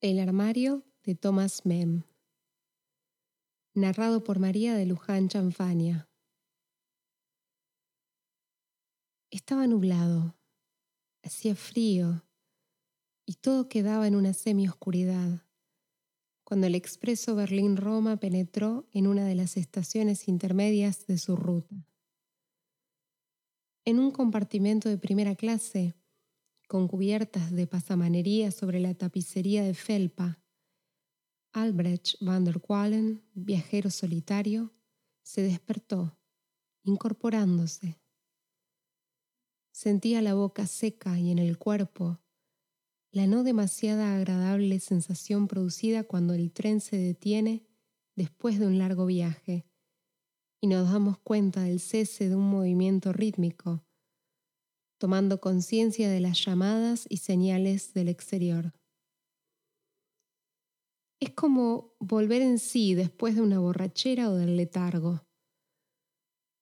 El 0.00 0.20
armario 0.20 0.84
de 1.02 1.16
Thomas 1.16 1.66
Mem. 1.66 2.04
Narrado 3.74 4.22
por 4.22 4.38
María 4.38 4.76
de 4.76 4.86
Luján 4.86 5.28
Chanfania. 5.28 6.08
Estaba 9.32 9.66
nublado, 9.66 10.36
hacía 11.24 11.56
frío 11.56 12.22
y 13.26 13.34
todo 13.34 13.68
quedaba 13.68 14.06
en 14.06 14.14
una 14.14 14.34
semioscuridad 14.34 15.42
cuando 16.44 16.68
el 16.68 16.76
expreso 16.76 17.34
Berlín-Roma 17.34 18.18
penetró 18.18 18.86
en 18.92 19.08
una 19.08 19.24
de 19.26 19.34
las 19.34 19.56
estaciones 19.56 20.28
intermedias 20.28 21.08
de 21.08 21.18
su 21.18 21.34
ruta. 21.34 21.74
En 23.84 23.98
un 23.98 24.12
compartimento 24.12 24.88
de 24.88 24.96
primera 24.96 25.34
clase, 25.34 25.96
con 26.68 26.86
cubiertas 26.86 27.50
de 27.50 27.66
pasamanería 27.66 28.52
sobre 28.52 28.78
la 28.78 28.94
tapicería 28.94 29.64
de 29.64 29.74
felpa. 29.74 30.38
Albrecht 31.52 32.20
van 32.20 32.44
der 32.44 32.60
Qualen, 32.60 33.24
viajero 33.34 33.90
solitario, 33.90 34.74
se 35.22 35.42
despertó, 35.42 36.18
incorporándose. 36.84 37.98
Sentía 39.72 40.20
la 40.20 40.34
boca 40.34 40.66
seca 40.66 41.18
y 41.18 41.30
en 41.30 41.38
el 41.38 41.56
cuerpo 41.58 42.20
la 43.10 43.26
no 43.26 43.42
demasiada 43.44 44.14
agradable 44.14 44.78
sensación 44.80 45.48
producida 45.48 46.04
cuando 46.04 46.34
el 46.34 46.52
tren 46.52 46.82
se 46.82 46.98
detiene 46.98 47.66
después 48.14 48.58
de 48.58 48.66
un 48.66 48.78
largo 48.78 49.06
viaje 49.06 49.64
y 50.60 50.66
nos 50.66 50.90
damos 50.90 51.18
cuenta 51.18 51.62
del 51.62 51.80
cese 51.80 52.28
de 52.28 52.36
un 52.36 52.50
movimiento 52.50 53.14
rítmico 53.14 53.87
tomando 54.98 55.40
conciencia 55.40 56.10
de 56.10 56.20
las 56.20 56.44
llamadas 56.44 57.06
y 57.08 57.18
señales 57.18 57.94
del 57.94 58.08
exterior. 58.08 58.72
Es 61.20 61.30
como 61.30 61.94
volver 61.98 62.42
en 62.42 62.58
sí 62.58 62.94
después 62.94 63.34
de 63.34 63.42
una 63.42 63.58
borrachera 63.58 64.30
o 64.30 64.34
del 64.34 64.56
letargo. 64.56 65.24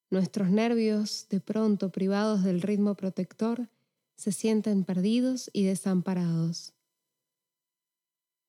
Nuestros 0.09 0.49
nervios, 0.49 1.27
de 1.29 1.41
pronto 1.41 1.91
privados 1.91 2.43
del 2.43 2.61
ritmo 2.61 2.95
protector, 2.95 3.69
se 4.15 4.31
sienten 4.31 4.83
perdidos 4.83 5.49
y 5.53 5.65
desamparados. 5.65 6.73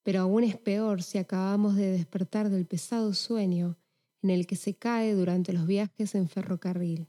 Pero 0.02 0.20
aún 0.20 0.44
es 0.44 0.56
peor 0.56 1.02
si 1.02 1.18
acabamos 1.18 1.76
de 1.76 1.90
despertar 1.90 2.48
del 2.48 2.66
pesado 2.66 3.12
sueño 3.12 3.76
en 4.22 4.30
el 4.30 4.46
que 4.46 4.56
se 4.56 4.74
cae 4.74 5.14
durante 5.14 5.52
los 5.52 5.66
viajes 5.66 6.14
en 6.14 6.28
ferrocarril. 6.28 7.08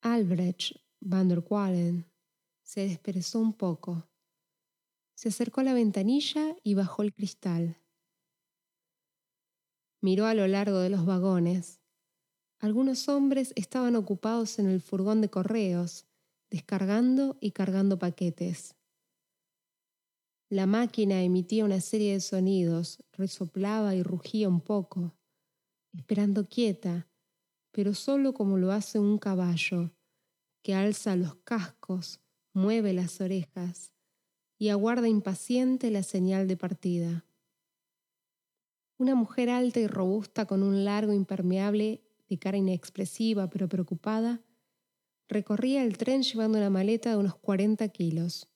Albrecht 0.00 0.76
van 1.00 1.28
der 1.28 1.42
se 2.62 2.82
desperezó 2.82 3.40
un 3.40 3.52
poco. 3.52 4.06
Se 5.16 5.30
acercó 5.30 5.62
a 5.62 5.64
la 5.64 5.72
ventanilla 5.72 6.54
y 6.62 6.74
bajó 6.74 7.02
el 7.02 7.12
cristal. 7.12 7.82
Miró 10.00 10.26
a 10.26 10.34
lo 10.34 10.46
largo 10.46 10.78
de 10.78 10.90
los 10.90 11.04
vagones. 11.04 11.80
Algunos 12.60 13.08
hombres 13.08 13.52
estaban 13.56 13.96
ocupados 13.96 14.60
en 14.60 14.68
el 14.68 14.80
furgón 14.80 15.20
de 15.20 15.30
correos, 15.30 16.06
descargando 16.50 17.36
y 17.40 17.50
cargando 17.50 17.98
paquetes. 17.98 18.76
La 20.48 20.66
máquina 20.66 21.22
emitía 21.22 21.64
una 21.64 21.80
serie 21.80 22.12
de 22.12 22.20
sonidos, 22.20 23.02
resoplaba 23.12 23.96
y 23.96 24.02
rugía 24.02 24.48
un 24.48 24.60
poco, 24.60 25.16
esperando 25.92 26.48
quieta, 26.48 27.07
pero 27.78 27.94
solo 27.94 28.34
como 28.34 28.58
lo 28.58 28.72
hace 28.72 28.98
un 28.98 29.18
caballo, 29.18 29.92
que 30.64 30.74
alza 30.74 31.14
los 31.14 31.36
cascos, 31.44 32.18
mueve 32.52 32.92
las 32.92 33.20
orejas 33.20 33.92
y 34.58 34.70
aguarda 34.70 35.06
impaciente 35.06 35.92
la 35.92 36.02
señal 36.02 36.48
de 36.48 36.56
partida. 36.56 37.24
Una 38.96 39.14
mujer 39.14 39.48
alta 39.48 39.78
y 39.78 39.86
robusta 39.86 40.44
con 40.44 40.64
un 40.64 40.84
largo 40.84 41.12
impermeable 41.12 42.02
de 42.28 42.38
cara 42.40 42.56
inexpresiva 42.56 43.48
pero 43.48 43.68
preocupada, 43.68 44.42
recorría 45.28 45.84
el 45.84 45.98
tren 45.98 46.24
llevando 46.24 46.58
una 46.58 46.70
maleta 46.70 47.10
de 47.10 47.18
unos 47.18 47.36
40 47.36 47.88
kilos. 47.90 48.48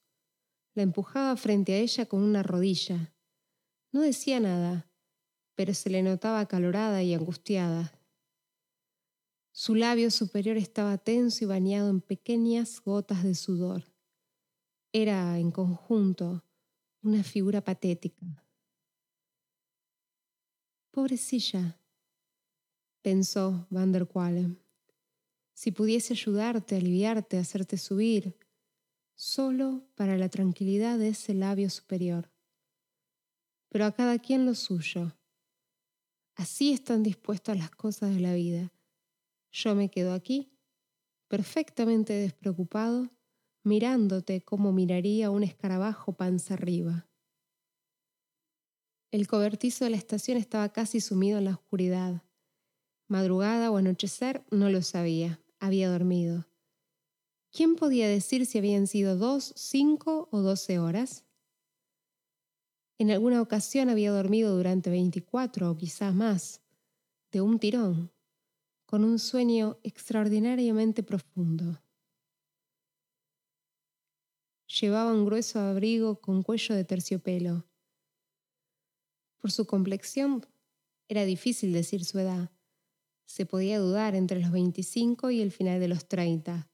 La 0.75 0.83
empujaba 0.83 1.37
frente 1.37 1.75
a 1.75 1.77
ella 1.77 2.07
con 2.07 2.25
una 2.25 2.43
rodilla. 2.43 3.15
No 3.93 4.01
decía 4.01 4.41
nada, 4.41 4.91
pero 5.55 5.75
se 5.75 5.91
le 5.91 6.03
notaba 6.03 6.41
acalorada 6.41 7.05
y 7.05 7.15
angustiada. 7.15 8.02
Su 9.55 9.75
labio 9.75 10.11
superior 10.11 10.57
estaba 10.57 10.97
tenso 10.97 11.45
y 11.45 11.47
bañado 11.47 11.91
en 11.91 12.01
pequeñas 12.01 12.81
gotas 12.81 13.23
de 13.23 13.35
sudor. 13.35 13.85
Era, 14.93 15.39
en 15.39 15.51
conjunto, 15.51 16.43
una 17.03 17.23
figura 17.23 17.61
patética. 17.61 18.47
Pobrecilla, 20.91 21.79
pensó 23.03 23.67
Van 23.69 23.93
der 23.93 24.09
Qualen. 24.09 24.59
Si 25.53 25.71
pudiese 25.71 26.15
ayudarte, 26.15 26.77
aliviarte, 26.77 27.37
hacerte 27.37 27.77
subir, 27.77 28.39
solo 29.15 29.85
para 29.95 30.17
la 30.17 30.31
tranquilidad 30.31 30.99
de 30.99 31.09
ese 31.09 31.35
labio 31.35 31.69
superior. 31.69 32.31
Pero 33.69 33.85
a 33.85 33.93
cada 33.93 34.19
quien 34.19 34.47
lo 34.47 34.55
suyo. 34.55 35.15
Así 36.37 36.73
están 36.73 37.03
dispuestas 37.03 37.59
las 37.59 37.71
cosas 37.71 38.15
de 38.15 38.21
la 38.21 38.33
vida 38.33 38.73
yo 39.53 39.75
me 39.75 39.91
quedo 39.91 40.15
aquí, 40.15 40.51
perfectamente 41.29 42.15
despreocupado, 42.15 43.11
mirándote 43.63 44.43
como 44.43 44.73
miraría 44.73 45.31
un 45.31 45.43
escarabajo 45.43 46.15
panza 46.15 46.55
arriba. 46.55 47.07
El 49.11 49.27
cobertizo 49.29 49.85
de 49.85 49.91
la 49.91 49.99
estación 49.99 50.39
estaba 50.39 50.71
casi 50.71 51.01
sumido 51.01 51.39
en 51.39 51.45
la 51.45 51.53
oscuridad. 51.53 52.23
Madrugada 53.09 53.71
o 53.71 53.77
anochecer 53.77 54.43
no 54.51 54.71
lo 54.71 54.81
sabía, 54.81 55.39
había 55.61 55.91
dormido. 55.91 56.47
¿Quién 57.51 57.77
podía 57.77 58.09
decir 58.09 58.47
si 58.47 58.57
habían 58.57 58.87
sido 58.87 59.19
dos, 59.19 59.53
cinco 59.55 60.29
o 60.33 60.41
doce 60.41 60.79
horas? 60.79 61.27
En 62.99 63.11
alguna 63.11 63.43
ocasión 63.43 63.91
había 63.91 64.13
dormido 64.13 64.57
durante 64.57 64.89
veinticuatro 64.89 65.71
o 65.71 65.77
quizás 65.77 66.15
más, 66.15 66.63
de 67.31 67.43
un 67.43 67.59
tirón 67.59 68.12
con 68.93 69.05
un 69.05 69.19
sueño 69.19 69.79
extraordinariamente 69.85 71.03
profundo. 71.03 71.83
Llevaba 74.69 75.15
un 75.15 75.25
grueso 75.25 75.61
abrigo 75.61 76.21
con 76.21 76.43
cuello 76.43 76.75
de 76.75 76.85
terciopelo. 76.85 77.67
Por 79.39 79.51
su 79.51 79.67
complexión 79.67 80.47
era 81.09 81.25
difícil 81.25 81.73
decir 81.73 82.05
su 82.05 82.19
edad. 82.19 82.51
Se 83.25 83.47
podía 83.47 83.79
dudar 83.79 84.15
entre 84.15 84.43
los 84.43 84.51
25 84.51 85.31
y 85.31 85.41
el 85.41 85.53
final 85.53 85.81
de 85.81 85.89
los 85.89 86.07
30. 86.07 86.69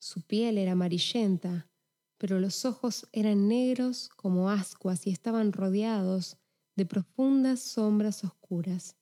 Su 0.00 0.22
piel 0.22 0.58
era 0.58 0.72
amarillenta, 0.72 1.68
pero 2.16 2.40
los 2.40 2.64
ojos 2.64 3.06
eran 3.12 3.46
negros 3.46 4.08
como 4.16 4.50
ascuas 4.50 5.06
y 5.06 5.10
estaban 5.10 5.52
rodeados 5.52 6.36
de 6.74 6.84
profundas 6.84 7.60
sombras 7.60 8.24
oscuras. 8.24 8.96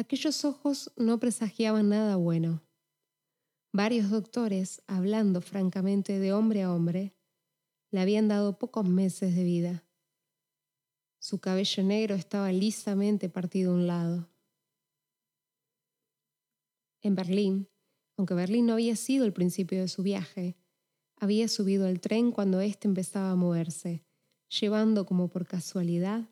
Aquellos 0.00 0.46
ojos 0.46 0.90
no 0.96 1.20
presagiaban 1.20 1.90
nada 1.90 2.16
bueno. 2.16 2.62
Varios 3.70 4.08
doctores, 4.08 4.82
hablando 4.86 5.42
francamente 5.42 6.18
de 6.18 6.32
hombre 6.32 6.62
a 6.62 6.72
hombre, 6.72 7.14
le 7.90 8.00
habían 8.00 8.26
dado 8.26 8.58
pocos 8.58 8.88
meses 8.88 9.36
de 9.36 9.44
vida. 9.44 9.84
Su 11.18 11.38
cabello 11.38 11.82
negro 11.82 12.14
estaba 12.14 12.50
lisamente 12.50 13.28
partido 13.28 13.72
a 13.72 13.74
un 13.74 13.86
lado. 13.86 14.30
En 17.02 17.14
Berlín, 17.14 17.68
aunque 18.16 18.32
Berlín 18.32 18.64
no 18.64 18.72
había 18.72 18.96
sido 18.96 19.26
el 19.26 19.34
principio 19.34 19.82
de 19.82 19.88
su 19.88 20.02
viaje, 20.02 20.56
había 21.16 21.46
subido 21.46 21.86
al 21.86 22.00
tren 22.00 22.32
cuando 22.32 22.62
éste 22.62 22.88
empezaba 22.88 23.32
a 23.32 23.36
moverse, 23.36 24.02
llevando 24.48 25.04
como 25.04 25.28
por 25.28 25.46
casualidad 25.46 26.30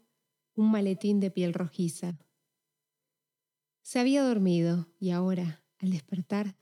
un 0.55 0.71
maletín 0.71 1.21
de 1.21 1.31
piel 1.31 1.53
rojiza. 1.53 2.19
Se 3.89 3.99
había 3.99 4.23
dormido 4.23 4.87
y 5.01 5.13
ahora, 5.13 5.65
al 5.79 5.93
despertar, 5.93 6.59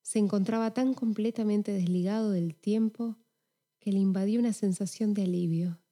se 0.00 0.18
encontraba 0.18 0.72
tan 0.72 0.94
completamente 0.94 1.70
desligado 1.70 2.30
del 2.30 2.54
tiempo 2.54 3.18
que 3.78 3.92
le 3.92 3.98
invadió 3.98 4.40
una 4.40 4.54
sensación 4.54 5.12
de 5.12 5.24
alivio. 5.24 5.82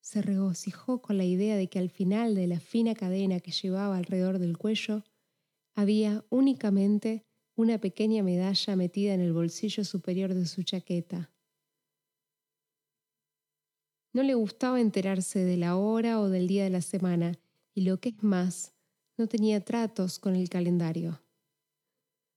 Se 0.00 0.20
regocijó 0.20 1.00
con 1.00 1.16
la 1.16 1.24
idea 1.24 1.56
de 1.56 1.68
que 1.68 1.78
al 1.78 1.90
final 1.90 2.34
de 2.34 2.48
la 2.48 2.58
fina 2.58 2.96
cadena 2.96 3.38
que 3.38 3.52
llevaba 3.52 3.96
alrededor 3.96 4.40
del 4.40 4.58
cuello 4.58 5.04
había 5.76 6.24
únicamente 6.28 7.24
una 7.54 7.78
pequeña 7.78 8.24
medalla 8.24 8.74
metida 8.74 9.14
en 9.14 9.20
el 9.20 9.32
bolsillo 9.32 9.84
superior 9.84 10.34
de 10.34 10.44
su 10.44 10.64
chaqueta. 10.64 11.30
No 14.12 14.24
le 14.24 14.34
gustaba 14.34 14.80
enterarse 14.80 15.44
de 15.44 15.56
la 15.56 15.76
hora 15.76 16.18
o 16.18 16.28
del 16.28 16.48
día 16.48 16.64
de 16.64 16.70
la 16.70 16.82
semana, 16.82 17.38
y 17.76 17.82
lo 17.82 18.00
que 18.00 18.08
es 18.08 18.22
más, 18.22 18.72
no 19.18 19.28
tenía 19.28 19.62
tratos 19.62 20.18
con 20.18 20.34
el 20.34 20.48
calendario. 20.48 21.20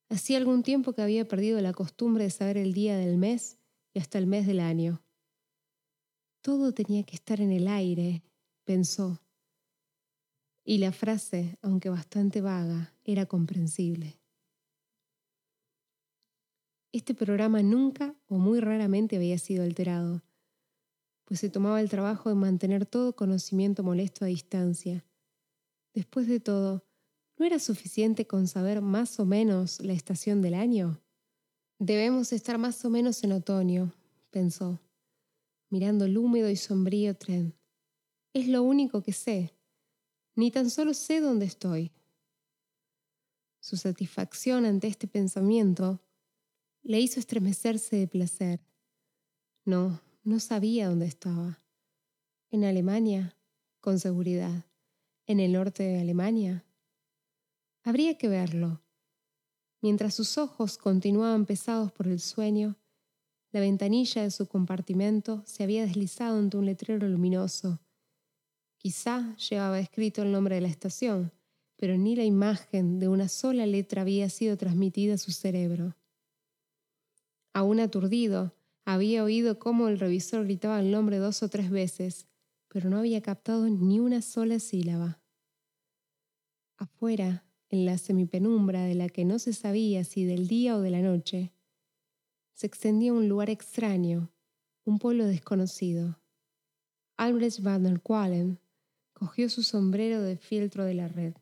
Hacía 0.10 0.38
algún 0.38 0.64
tiempo 0.64 0.92
que 0.92 1.02
había 1.02 1.26
perdido 1.30 1.62
la 1.62 1.72
costumbre 1.72 2.26
de 2.26 2.30
saber 2.30 2.58
el 2.58 2.74
día 2.74 2.98
del 2.98 3.18
mes 3.18 3.58
y 3.94 4.00
hasta 4.00 4.18
el 4.18 4.28
mes 4.28 4.46
del 4.46 4.60
año. 4.60 5.02
Todo 6.42 6.74
tenía 6.74 7.04
que 7.04 7.16
estar 7.16 7.40
en 7.40 7.54
el 7.54 7.70
aire, 7.70 8.22
pensó. 8.66 9.22
Y 10.66 10.80
la 10.80 10.92
frase, 10.92 11.58
aunque 11.62 11.90
bastante 11.90 12.42
vaga, 12.42 12.94
era 13.06 13.26
comprensible. 13.26 14.20
Este 16.92 17.14
programa 17.14 17.64
nunca 17.64 18.14
o 18.28 18.40
muy 18.40 18.60
raramente 18.60 19.16
había 19.16 19.38
sido 19.38 19.64
alterado, 19.64 20.22
pues 21.24 21.40
se 21.40 21.50
tomaba 21.50 21.80
el 21.80 21.90
trabajo 21.90 22.28
de 22.28 22.36
mantener 22.36 22.86
todo 22.86 23.16
conocimiento 23.16 23.84
molesto 23.84 24.26
a 24.26 24.28
distancia. 24.28 25.06
Después 25.94 26.28
de 26.28 26.40
todo, 26.40 26.86
¿no 27.38 27.46
era 27.46 27.60
suficiente 27.60 28.28
con 28.28 28.48
saber 28.48 28.82
más 28.82 29.20
o 29.20 29.26
menos 29.26 29.80
la 29.82 29.94
estación 29.94 30.42
del 30.42 30.54
año? 30.54 31.02
Debemos 31.80 32.34
estar 32.34 32.58
más 32.58 32.84
o 32.86 32.90
menos 32.90 33.24
en 33.24 33.32
otoño, 33.32 33.94
pensó, 34.32 34.80
mirando 35.70 36.06
el 36.06 36.18
húmedo 36.18 36.50
y 36.50 36.56
sombrío 36.56 37.16
tren. 37.16 37.56
Es 38.34 38.48
lo 38.48 38.64
único 38.64 39.02
que 39.02 39.14
sé. 39.14 39.56
Ni 40.36 40.52
tan 40.52 40.70
solo 40.70 40.94
sé 40.94 41.22
dónde 41.22 41.46
estoy. 41.46 41.92
Su 43.60 43.78
satisfacción 43.78 44.66
ante 44.66 44.88
este 44.88 45.08
pensamiento 45.08 46.02
le 46.82 47.00
hizo 47.00 47.20
estremecerse 47.20 47.98
de 47.98 48.08
placer. 48.08 48.62
No, 49.66 50.02
no 50.24 50.40
sabía 50.40 50.90
dónde 50.90 51.08
estaba. 51.08 51.62
En 52.52 52.64
Alemania, 52.64 53.36
con 53.80 54.00
seguridad. 54.00 54.69
En 55.30 55.40
el 55.40 55.54
norte 55.54 55.84
de 55.84 56.02
Alemania. 56.02 56.66
Habría 57.84 58.18
que 58.18 58.28
verlo. 58.28 58.82
Mientras 59.80 60.16
sus 60.16 60.40
ojos 60.40 60.80
continuaban 60.80 61.46
pesados 61.46 61.92
por 61.92 62.08
el 62.08 62.20
sueño, 62.20 62.80
la 63.52 63.60
ventanilla 63.60 64.24
de 64.24 64.32
su 64.32 64.48
compartimento 64.48 65.44
se 65.46 65.62
había 65.62 65.86
deslizado 65.86 66.40
ante 66.40 66.58
un 66.58 66.66
letrero 66.66 67.08
luminoso. 67.08 67.80
Quizá 68.80 69.36
llevaba 69.36 69.80
escrito 69.80 70.24
el 70.24 70.32
nombre 70.32 70.56
de 70.56 70.62
la 70.62 70.68
estación, 70.68 71.32
pero 71.76 71.96
ni 71.96 72.16
la 72.16 72.24
imagen 72.24 72.98
de 72.98 73.08
una 73.08 73.28
sola 73.28 73.68
letra 73.68 74.02
había 74.02 74.32
sido 74.32 74.58
transmitida 74.58 75.14
a 75.14 75.20
su 75.20 75.32
cerebro. 75.32 75.96
Aún 77.54 77.80
aturdido, 77.80 78.56
había 78.84 79.24
oído 79.24 79.60
cómo 79.60 79.90
el 79.90 80.00
revisor 80.00 80.46
gritaba 80.46 80.80
el 80.80 80.90
nombre 80.90 81.20
dos 81.20 81.44
o 81.44 81.50
tres 81.50 81.70
veces, 81.70 82.26
pero 82.70 82.90
no 82.90 82.98
había 82.98 83.22
captado 83.22 83.68
ni 83.70 84.00
una 84.00 84.22
sola 84.22 84.60
sílaba. 84.60 85.22
Afuera, 86.78 87.46
en 87.70 87.86
la 87.86 87.98
semipenumbra 87.98 88.84
de 88.84 88.96
la 88.96 89.10
que 89.10 89.26
no 89.26 89.38
se 89.38 89.54
sabía 89.54 90.04
si 90.04 90.24
del 90.24 90.48
día 90.48 90.78
o 90.78 90.82
de 90.82 90.92
la 90.92 91.02
noche, 91.02 91.52
se 92.54 92.68
extendía 92.68 93.14
un 93.14 93.28
lugar 93.28 93.50
extraño, 93.50 94.32
un 94.86 94.98
pueblo 95.00 95.26
desconocido. 95.26 96.22
Albrecht 97.18 97.62
van 97.62 97.84
der 97.84 98.02
Qualen 98.02 98.60
cogió 99.14 99.50
su 99.50 99.64
sombrero 99.64 100.22
de 100.22 100.38
fieltro 100.38 100.86
de 100.86 100.94
la 100.94 101.08
red, 101.08 101.36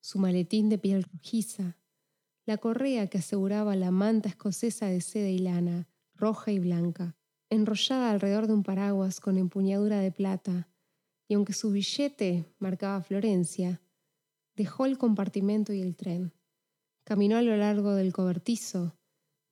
su 0.00 0.18
maletín 0.18 0.68
de 0.68 0.78
piel 0.78 1.04
rojiza, 1.04 1.78
la 2.46 2.58
correa 2.58 3.06
que 3.08 3.18
aseguraba 3.18 3.76
la 3.76 3.90
manta 3.90 4.28
escocesa 4.28 4.86
de 4.86 5.00
seda 5.00 5.28
y 5.28 5.38
lana, 5.38 5.88
roja 6.14 6.50
y 6.50 6.58
blanca, 6.58 7.16
enrollada 7.54 8.10
alrededor 8.10 8.46
de 8.46 8.54
un 8.54 8.62
paraguas 8.62 9.20
con 9.20 9.38
empuñadura 9.38 10.00
de 10.00 10.12
plata, 10.12 10.68
y 11.28 11.34
aunque 11.34 11.52
su 11.52 11.70
billete 11.70 12.44
marcaba 12.58 13.02
Florencia, 13.02 13.80
dejó 14.56 14.86
el 14.86 14.98
compartimento 14.98 15.72
y 15.72 15.80
el 15.80 15.96
tren. 15.96 16.32
Caminó 17.04 17.36
a 17.36 17.42
lo 17.42 17.56
largo 17.56 17.94
del 17.94 18.12
cobertizo, 18.12 18.96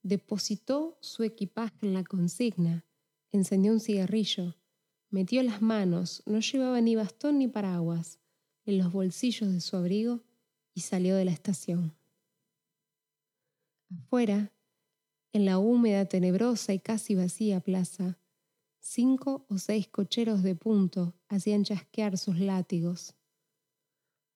depositó 0.02 0.98
su 1.00 1.22
equipaje 1.22 1.76
en 1.82 1.94
la 1.94 2.04
consigna, 2.04 2.84
encendió 3.30 3.72
un 3.72 3.80
cigarrillo, 3.80 4.56
metió 5.10 5.42
las 5.42 5.62
manos, 5.62 6.22
no 6.26 6.40
llevaba 6.40 6.80
ni 6.80 6.96
bastón 6.96 7.38
ni 7.38 7.48
paraguas, 7.48 8.18
en 8.64 8.78
los 8.78 8.92
bolsillos 8.92 9.52
de 9.52 9.60
su 9.60 9.76
abrigo 9.76 10.22
y 10.74 10.80
salió 10.80 11.16
de 11.16 11.24
la 11.24 11.32
estación. 11.32 11.94
Afuera, 13.90 14.52
en 15.32 15.44
la 15.44 15.58
húmeda, 15.58 16.04
tenebrosa 16.04 16.72
y 16.74 16.78
casi 16.78 17.14
vacía 17.14 17.60
plaza, 17.60 18.18
cinco 18.78 19.46
o 19.48 19.58
seis 19.58 19.88
cocheros 19.88 20.42
de 20.42 20.54
punto 20.54 21.14
hacían 21.28 21.64
chasquear 21.64 22.18
sus 22.18 22.38
látigos. 22.38 23.14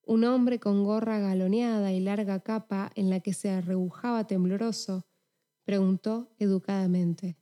Un 0.03 0.23
hombre 0.23 0.59
con 0.59 0.83
gorra 0.83 1.19
galoneada 1.19 1.91
y 1.91 1.99
larga 1.99 2.39
capa 2.39 2.91
en 2.95 3.09
la 3.09 3.19
que 3.19 3.33
se 3.33 3.49
arrebujaba 3.49 4.25
tembloroso 4.25 5.05
preguntó 5.65 6.33
educadamente. 6.39 7.37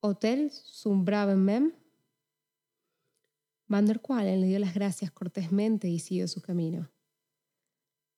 ¿Hotel 0.00 0.52
Mem? 1.36 1.72
Van 3.68 3.86
der 3.86 4.00
le 4.20 4.46
dio 4.46 4.58
las 4.58 4.74
gracias 4.74 5.10
cortésmente 5.10 5.88
y 5.88 5.98
siguió 5.98 6.28
su 6.28 6.40
camino. 6.40 6.90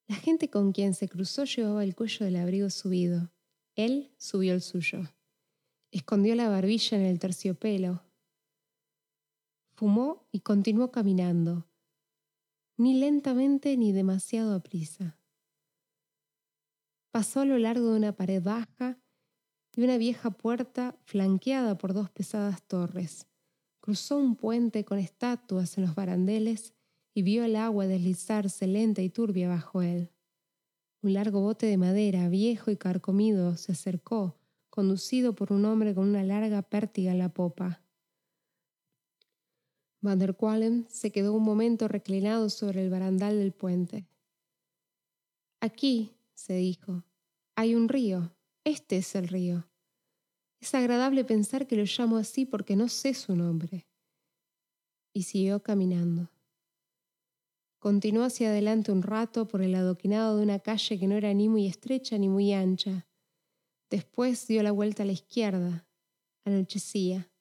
La 0.09 0.17
gente 0.17 0.51
con 0.51 0.73
quien 0.73 0.95
se 0.95 1.09
cruzó 1.09 1.45
llevaba 1.45 1.85
el 1.85 1.95
cuello 1.95 2.27
del 2.27 2.37
abrigo 2.37 2.69
subido. 2.71 3.31
Él 3.79 4.11
subió 4.19 4.55
el 4.55 4.61
suyo. 4.61 5.05
Escondió 5.93 6.35
la 6.35 6.49
barbilla 6.49 6.99
en 6.99 7.05
el 7.05 7.21
terciopelo. 7.21 8.03
Fumó 9.77 10.27
y 10.33 10.41
continuó 10.41 10.91
caminando, 10.91 11.65
ni 12.77 12.99
lentamente 12.99 13.77
ni 13.77 13.93
demasiado 13.93 14.57
a 14.57 14.59
prisa. 14.65 15.17
Pasó 17.13 17.43
a 17.43 17.45
lo 17.45 17.57
largo 17.57 17.93
de 17.93 17.99
una 17.99 18.17
pared 18.17 18.43
baja 18.43 18.99
y 19.77 19.85
una 19.85 19.97
vieja 19.97 20.33
puerta 20.33 20.99
flanqueada 21.05 21.79
por 21.79 21.95
dos 21.95 22.11
pesadas 22.11 22.65
torres. 22.65 23.29
Cruzó 23.79 24.17
un 24.17 24.35
puente 24.35 24.85
con 24.85 24.99
estatuas 24.99 25.79
en 25.79 25.85
los 25.85 25.95
barandeles 25.95 26.75
y 27.15 27.23
vio 27.23 27.45
el 27.45 27.55
agua 27.55 27.87
deslizarse 27.87 28.67
lenta 28.67 29.03
y 29.03 29.09
turbia 29.09 29.49
bajo 29.49 29.83
él. 29.83 30.11
Un 31.01 31.13
largo 31.13 31.41
bote 31.41 31.67
de 31.67 31.77
madera, 31.77 32.29
viejo 32.29 32.71
y 32.71 32.77
carcomido, 32.77 33.57
se 33.57 33.73
acercó, 33.73 34.37
conducido 34.69 35.35
por 35.35 35.53
un 35.53 35.65
hombre 35.65 35.95
con 35.95 36.09
una 36.09 36.25
larga 36.25 36.63
pértiga 36.63 37.13
en 37.13 37.19
la 37.19 37.29
popa. 37.29 37.83
Van 40.01 40.19
der 40.19 40.37
Qualen 40.37 40.87
se 40.89 41.11
quedó 41.11 41.35
un 41.35 41.45
momento 41.45 41.89
reclinado 41.89 42.51
sobre 42.51 42.83
el 42.83 42.91
barandal 42.91 43.39
del 43.39 43.53
puente. 43.53 44.07
Aquí, 45.61 46.15
se 46.35 46.55
dijo, 46.55 47.05
hay 47.57 47.75
un 47.75 47.89
río. 47.89 48.33
Este 48.63 48.99
es 48.99 49.15
el 49.15 49.29
río. 49.29 49.69
Es 50.61 50.75
agradable 50.75 51.25
pensar 51.25 51.67
que 51.67 51.77
lo 51.77 51.85
llamo 51.85 52.17
así 52.17 52.45
porque 52.45 52.77
no 52.77 52.89
sé 52.89 53.15
su 53.15 53.35
nombre. 53.35 53.87
Y 55.13 55.23
siguió 55.25 55.63
caminando. 55.63 56.31
Continuó 57.89 58.25
hacia 58.25 58.51
adelante 58.51 58.93
un 58.93 59.03
rato 59.03 59.49
por 59.49 59.63
el 59.63 59.75
adoquinado 59.75 60.37
de 60.37 60.43
una 60.43 60.59
calle 60.59 60.99
que 60.99 61.07
no 61.07 61.15
era 61.15 61.33
ni 61.33 61.49
muy 61.49 61.67
estrecha 61.67 62.19
ni 62.19 62.29
muy 62.29 62.53
ancha. 62.53 63.09
Después 63.89 64.47
dio 64.47 64.63
la 64.63 64.73
vuelta 64.73 65.05
a 65.05 65.07
la 65.07 65.13
izquierda. 65.13 65.89
Anochecía. 66.45 67.33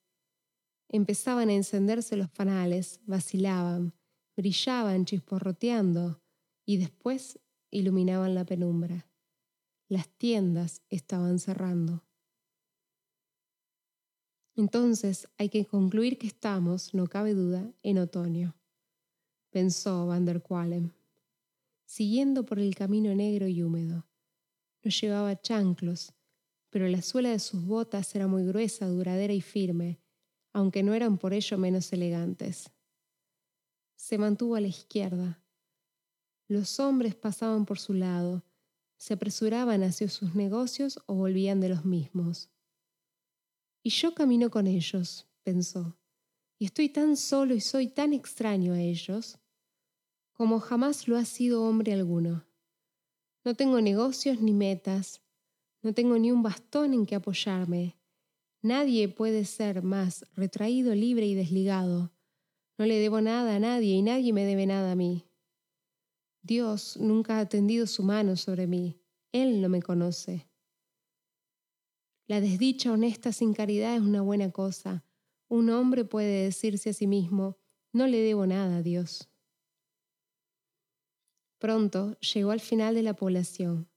Empezaban 0.88 1.50
a 1.50 1.54
encenderse 1.54 2.16
los 2.16 2.32
fanales, 2.32 3.02
vacilaban, 3.04 3.94
brillaban 4.38 5.04
chisporroteando 5.04 6.22
y 6.66 6.78
después 6.78 7.42
iluminaban 7.70 8.34
la 8.34 8.46
penumbra. 8.46 9.06
Las 9.90 10.08
tiendas 10.08 10.82
estaban 10.90 11.40
cerrando. 11.40 12.06
Entonces 14.56 15.28
hay 15.38 15.50
que 15.50 15.66
concluir 15.66 16.18
que 16.18 16.28
estamos, 16.28 16.94
no 16.94 17.08
cabe 17.08 17.34
duda, 17.34 17.70
en 17.84 17.98
otoño, 17.98 18.56
pensó 19.58 20.06
Van 20.06 20.24
der 20.24 20.44
Qualen, 20.44 20.94
siguiendo 21.84 22.46
por 22.46 22.60
el 22.60 22.76
camino 22.76 23.16
negro 23.16 23.48
y 23.48 23.64
húmedo. 23.64 24.06
No 24.84 24.92
llevaba 24.92 25.42
chanclos, 25.42 26.14
pero 26.70 26.88
la 26.88 27.02
suela 27.02 27.32
de 27.32 27.40
sus 27.40 27.66
botas 27.66 28.14
era 28.14 28.28
muy 28.28 28.46
gruesa, 28.46 28.88
duradera 28.88 29.34
y 29.34 29.42
firme, 29.42 30.00
aunque 30.54 30.84
no 30.84 30.94
eran 30.94 31.18
por 31.18 31.34
ello 31.34 31.58
menos 31.58 31.92
elegantes. 31.92 32.70
Se 33.96 34.20
mantuvo 34.20 34.54
a 34.54 34.62
la 34.62 34.68
izquierda. 34.68 35.44
Los 36.48 36.80
hombres 36.80 37.16
pasaban 37.16 37.66
por 37.66 37.80
su 37.80 37.96
lado, 37.96 38.44
se 38.96 39.16
apresuraban 39.16 39.82
hacia 39.82 40.08
sus 40.08 40.36
negocios 40.36 41.00
o 41.08 41.16
volvían 41.16 41.62
de 41.62 41.70
los 41.70 41.84
mismos. 41.84 42.52
Y 43.82 43.90
yo 43.90 44.14
camino 44.14 44.52
con 44.52 44.68
ellos, 44.68 45.26
pensó, 45.42 45.98
y 46.60 46.66
estoy 46.66 46.90
tan 46.90 47.18
solo 47.18 47.56
y 47.56 47.62
soy 47.62 47.88
tan 47.88 48.14
extraño 48.14 48.74
a 48.74 48.82
ellos 48.82 49.40
como 50.38 50.60
jamás 50.60 51.08
lo 51.08 51.18
ha 51.18 51.26
sido 51.26 51.64
hombre 51.64 51.94
alguno. 51.94 52.46
No 53.44 53.56
tengo 53.56 53.82
negocios 53.82 54.40
ni 54.40 54.54
metas, 54.54 55.24
no 55.82 55.94
tengo 55.94 56.20
ni 56.20 56.32
un 56.32 56.44
bastón 56.44 56.94
en 56.94 57.08
que 57.08 57.16
apoyarme. 57.16 57.98
Nadie 58.62 59.10
puede 59.10 59.46
ser 59.46 59.82
más 59.82 60.26
retraído, 60.36 60.94
libre 60.94 61.26
y 61.26 61.34
desligado. 61.34 62.12
No 62.78 62.86
le 62.86 63.00
debo 63.00 63.20
nada 63.20 63.56
a 63.56 63.60
nadie 63.60 63.96
y 63.96 64.02
nadie 64.04 64.32
me 64.32 64.46
debe 64.46 64.68
nada 64.68 64.92
a 64.92 64.96
mí. 64.96 65.26
Dios 66.44 66.98
nunca 66.98 67.40
ha 67.40 67.50
tendido 67.50 67.88
su 67.88 68.04
mano 68.04 68.36
sobre 68.36 68.68
mí. 68.68 69.02
Él 69.32 69.60
no 69.60 69.70
me 69.70 69.82
conoce. 69.82 70.48
La 72.28 72.42
desdicha 72.42 72.92
honesta 72.92 73.32
sin 73.32 73.54
caridad 73.54 73.96
es 73.96 74.02
una 74.02 74.22
buena 74.22 74.52
cosa, 74.52 75.04
un 75.48 75.70
hombre 75.70 76.04
puede 76.04 76.44
decirse 76.44 76.90
a 76.90 76.94
sí 76.94 77.08
mismo, 77.08 77.58
no 77.94 78.06
le 78.06 78.20
debo 78.20 78.46
nada 78.46 78.78
a 78.78 78.82
Dios. 78.84 79.30
Pronto 81.60 82.20
llegó 82.20 82.52
al 82.52 82.60
final 82.60 82.94
de 82.94 83.02
la 83.02 83.16
población. 83.16 83.90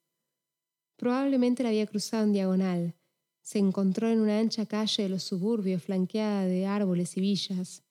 Probablemente 0.97 1.63
la 1.63 1.69
había 1.69 1.87
cruzado 1.87 2.25
en 2.25 2.33
diagonal. 2.33 2.95
Se 3.43 3.59
encontró 3.59 4.09
en 4.09 4.21
una 4.21 4.39
ancha 4.39 4.67
calle 4.67 5.03
de 5.03 5.09
los 5.11 5.25
suburbios 5.25 5.83
flanqueada 5.83 6.47
de 6.47 6.67
árboles 6.67 7.17
y 7.17 7.21
villas. 7.21 7.83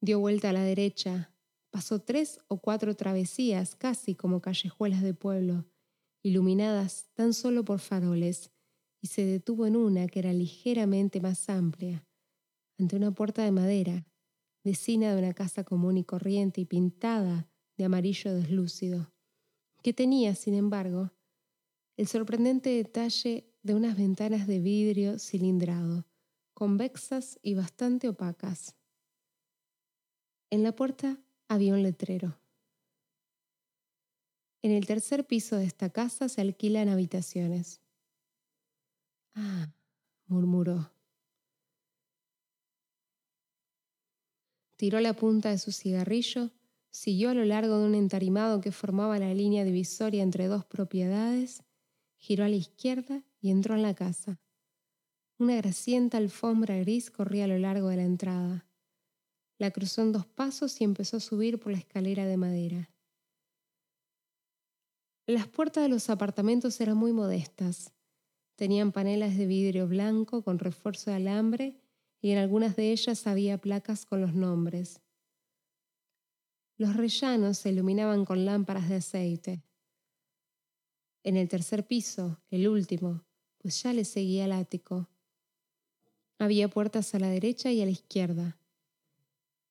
Dio 0.00 0.20
vuelta 0.20 0.50
a 0.50 0.52
la 0.52 0.62
derecha, 0.62 1.34
pasó 1.70 2.00
tres 2.00 2.40
o 2.48 2.58
cuatro 2.58 2.94
travesías 2.94 3.74
casi 3.74 4.14
como 4.14 4.40
callejuelas 4.40 5.02
de 5.02 5.14
pueblo, 5.14 5.64
iluminadas 6.22 7.08
tan 7.14 7.32
solo 7.32 7.64
por 7.64 7.78
faroles, 7.78 8.50
y 9.00 9.08
se 9.08 9.24
detuvo 9.24 9.66
en 9.66 9.76
una 9.76 10.06
que 10.08 10.18
era 10.18 10.32
ligeramente 10.32 11.20
más 11.20 11.48
amplia, 11.48 12.06
ante 12.78 12.96
una 12.96 13.12
puerta 13.12 13.44
de 13.44 13.50
madera, 13.50 14.06
vecina 14.62 15.14
de 15.14 15.22
una 15.22 15.34
casa 15.34 15.64
común 15.64 15.96
y 15.96 16.04
corriente 16.04 16.60
y 16.60 16.64
pintada 16.64 17.50
de 17.76 17.84
amarillo 17.84 18.34
deslúcido, 18.34 19.12
que 19.82 19.92
tenía, 19.92 20.34
sin 20.34 20.54
embargo, 20.54 21.12
el 21.96 22.08
sorprendente 22.08 22.70
detalle 22.70 23.52
de 23.62 23.74
unas 23.74 23.96
ventanas 23.96 24.46
de 24.46 24.58
vidrio 24.60 25.18
cilindrado, 25.18 26.06
convexas 26.52 27.38
y 27.42 27.54
bastante 27.54 28.08
opacas. 28.08 28.76
En 30.50 30.62
la 30.62 30.74
puerta 30.74 31.18
había 31.48 31.74
un 31.74 31.82
letrero. 31.82 32.38
En 34.62 34.70
el 34.70 34.86
tercer 34.86 35.26
piso 35.26 35.56
de 35.56 35.64
esta 35.64 35.90
casa 35.90 36.28
se 36.28 36.40
alquilan 36.40 36.88
habitaciones. 36.88 37.80
Ah, 39.34 39.72
murmuró. 40.26 40.90
Tiró 44.76 45.00
la 45.00 45.14
punta 45.14 45.50
de 45.50 45.58
su 45.58 45.70
cigarrillo, 45.70 46.50
siguió 46.94 47.30
a 47.30 47.34
lo 47.34 47.44
largo 47.44 47.78
de 47.78 47.86
un 47.86 47.96
entarimado 47.96 48.60
que 48.60 48.70
formaba 48.70 49.18
la 49.18 49.34
línea 49.34 49.64
divisoria 49.64 50.22
entre 50.22 50.46
dos 50.46 50.64
propiedades, 50.64 51.64
giró 52.16 52.44
a 52.44 52.48
la 52.48 52.54
izquierda 52.54 53.24
y 53.40 53.50
entró 53.50 53.74
en 53.74 53.82
la 53.82 53.94
casa. 53.94 54.40
Una 55.36 55.56
grasienta 55.56 56.18
alfombra 56.18 56.76
gris 56.78 57.10
corría 57.10 57.46
a 57.46 57.48
lo 57.48 57.58
largo 57.58 57.88
de 57.88 57.96
la 57.96 58.04
entrada. 58.04 58.68
La 59.58 59.72
cruzó 59.72 60.02
en 60.02 60.12
dos 60.12 60.24
pasos 60.24 60.80
y 60.80 60.84
empezó 60.84 61.16
a 61.16 61.20
subir 61.20 61.58
por 61.58 61.72
la 61.72 61.78
escalera 61.78 62.26
de 62.26 62.36
madera. 62.36 62.90
Las 65.26 65.48
puertas 65.48 65.82
de 65.82 65.88
los 65.88 66.08
apartamentos 66.10 66.80
eran 66.80 66.96
muy 66.96 67.12
modestas. 67.12 67.92
Tenían 68.54 68.92
panelas 68.92 69.36
de 69.36 69.46
vidrio 69.46 69.88
blanco 69.88 70.42
con 70.44 70.60
refuerzo 70.60 71.10
de 71.10 71.16
alambre 71.16 71.80
y 72.20 72.30
en 72.30 72.38
algunas 72.38 72.76
de 72.76 72.92
ellas 72.92 73.26
había 73.26 73.58
placas 73.58 74.06
con 74.06 74.20
los 74.20 74.32
nombres. 74.34 75.00
Los 76.76 76.96
rellanos 76.96 77.58
se 77.58 77.70
iluminaban 77.70 78.24
con 78.24 78.44
lámparas 78.44 78.88
de 78.88 78.96
aceite. 78.96 79.62
En 81.22 81.36
el 81.36 81.48
tercer 81.48 81.86
piso, 81.86 82.40
el 82.50 82.66
último, 82.66 83.24
pues 83.58 83.82
ya 83.82 83.92
le 83.92 84.04
seguía 84.04 84.44
el 84.44 84.52
ático. 84.52 85.08
Había 86.38 86.68
puertas 86.68 87.14
a 87.14 87.20
la 87.20 87.28
derecha 87.28 87.70
y 87.70 87.80
a 87.80 87.84
la 87.84 87.92
izquierda. 87.92 88.58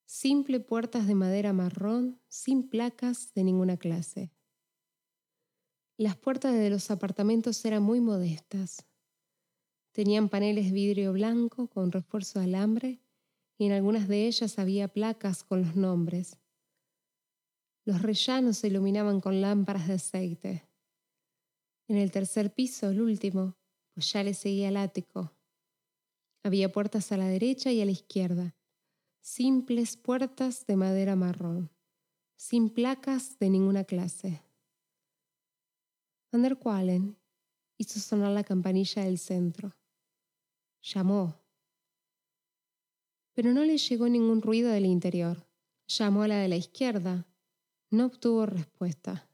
Simple 0.05 0.60
puertas 0.62 1.05
de 1.05 1.15
madera 1.15 1.53
marrón, 1.53 2.19
sin 2.29 2.69
placas 2.69 3.33
de 3.33 3.43
ninguna 3.43 3.77
clase. 3.77 4.31
Las 5.98 6.15
puertas 6.15 6.53
de 6.53 6.69
los 6.69 6.89
apartamentos 6.89 7.63
eran 7.65 7.83
muy 7.83 8.00
modestas. 8.00 8.86
Tenían 9.91 10.29
paneles 10.29 10.65
de 10.65 10.72
vidrio 10.72 11.13
blanco 11.13 11.67
con 11.67 11.91
refuerzo 11.91 12.39
de 12.39 12.45
alambre 12.45 13.00
y 13.57 13.65
en 13.65 13.74
algunas 13.74 14.07
de 14.07 14.25
ellas 14.25 14.57
había 14.57 14.88
placas 14.88 15.43
con 15.43 15.62
los 15.62 15.75
nombres. 15.75 16.39
Los 17.86 18.02
rellanos 18.02 18.58
se 18.58 18.68
iluminaban 18.68 19.20
con 19.20 19.42
lámparas 19.42 19.88
de 19.88 19.96
aceite. 19.96 20.70
En 21.88 21.98
el 21.98 22.12
tercer 22.12 22.54
piso, 22.54 22.90
el 22.90 23.02
último, 23.02 23.58
pues 23.94 24.12
ya 24.12 24.24
le 24.24 24.34
seguía 24.34 24.70
el 24.70 24.78
ático. 24.78 25.34
Había 26.44 26.72
puertas 26.72 27.12
a 27.12 27.18
la 27.18 27.28
derecha 27.28 27.72
y 27.72 27.82
a 27.82 27.86
la 27.86 27.92
izquierda, 27.92 28.56
simples 29.22 29.98
puertas 29.98 30.66
de 30.66 30.75
madera 30.75 31.16
marrón, 31.16 31.72
sin 32.36 32.70
placas 32.70 33.38
de 33.40 33.50
ninguna 33.50 33.84
clase. 33.84 34.42
Van 36.32 36.42
der 36.42 36.58
Qualen 36.58 37.16
hizo 37.78 38.00
sonar 38.00 38.32
la 38.32 38.44
campanilla 38.44 39.04
del 39.04 39.20
centro. 39.20 39.75
Llamó. 40.82 41.40
Pero 43.34 43.54
no 43.54 43.63
le 43.63 43.78
llegó 43.78 44.10
ningún 44.10 44.42
ruido 44.42 44.72
del 44.72 44.86
interior. 44.86 45.48
Llamó 45.88 46.24
a 46.24 46.28
la 46.28 46.38
de 46.38 46.48
la 46.48 46.56
izquierda. 46.56 47.28
No 47.93 48.07
obtuvo 48.07 48.47
respuesta. 48.47 49.29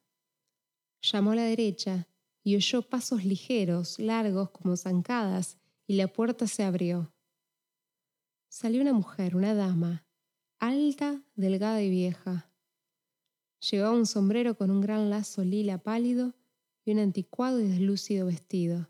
Llamó 1.02 1.32
a 1.32 1.36
la 1.36 1.44
derecha 1.44 2.10
y 2.44 2.58
oyó 2.58 2.82
pasos 2.82 3.24
ligeros, 3.24 4.00
largos 4.00 4.50
como 4.50 4.76
zancadas, 4.76 5.58
y 5.88 5.96
la 5.96 6.10
puerta 6.10 6.46
se 6.46 6.64
abrió. 6.64 7.14
Salió 8.50 8.82
una 8.82 8.92
mujer, 8.92 9.38
una 9.38 9.54
dama, 9.54 10.06
alta, 10.58 11.24
delgada 11.38 11.82
y 11.82 11.90
vieja. 11.90 12.52
Llevaba 13.62 13.96
un 13.96 14.06
sombrero 14.06 14.58
con 14.58 14.72
un 14.72 14.82
gran 14.82 15.10
lazo 15.10 15.46
lila 15.46 15.78
pálido 15.78 16.36
y 16.84 16.92
un 16.92 17.00
anticuado 17.00 17.62
y 17.62 17.68
deslúcido 17.70 18.26
vestido. 18.26 18.90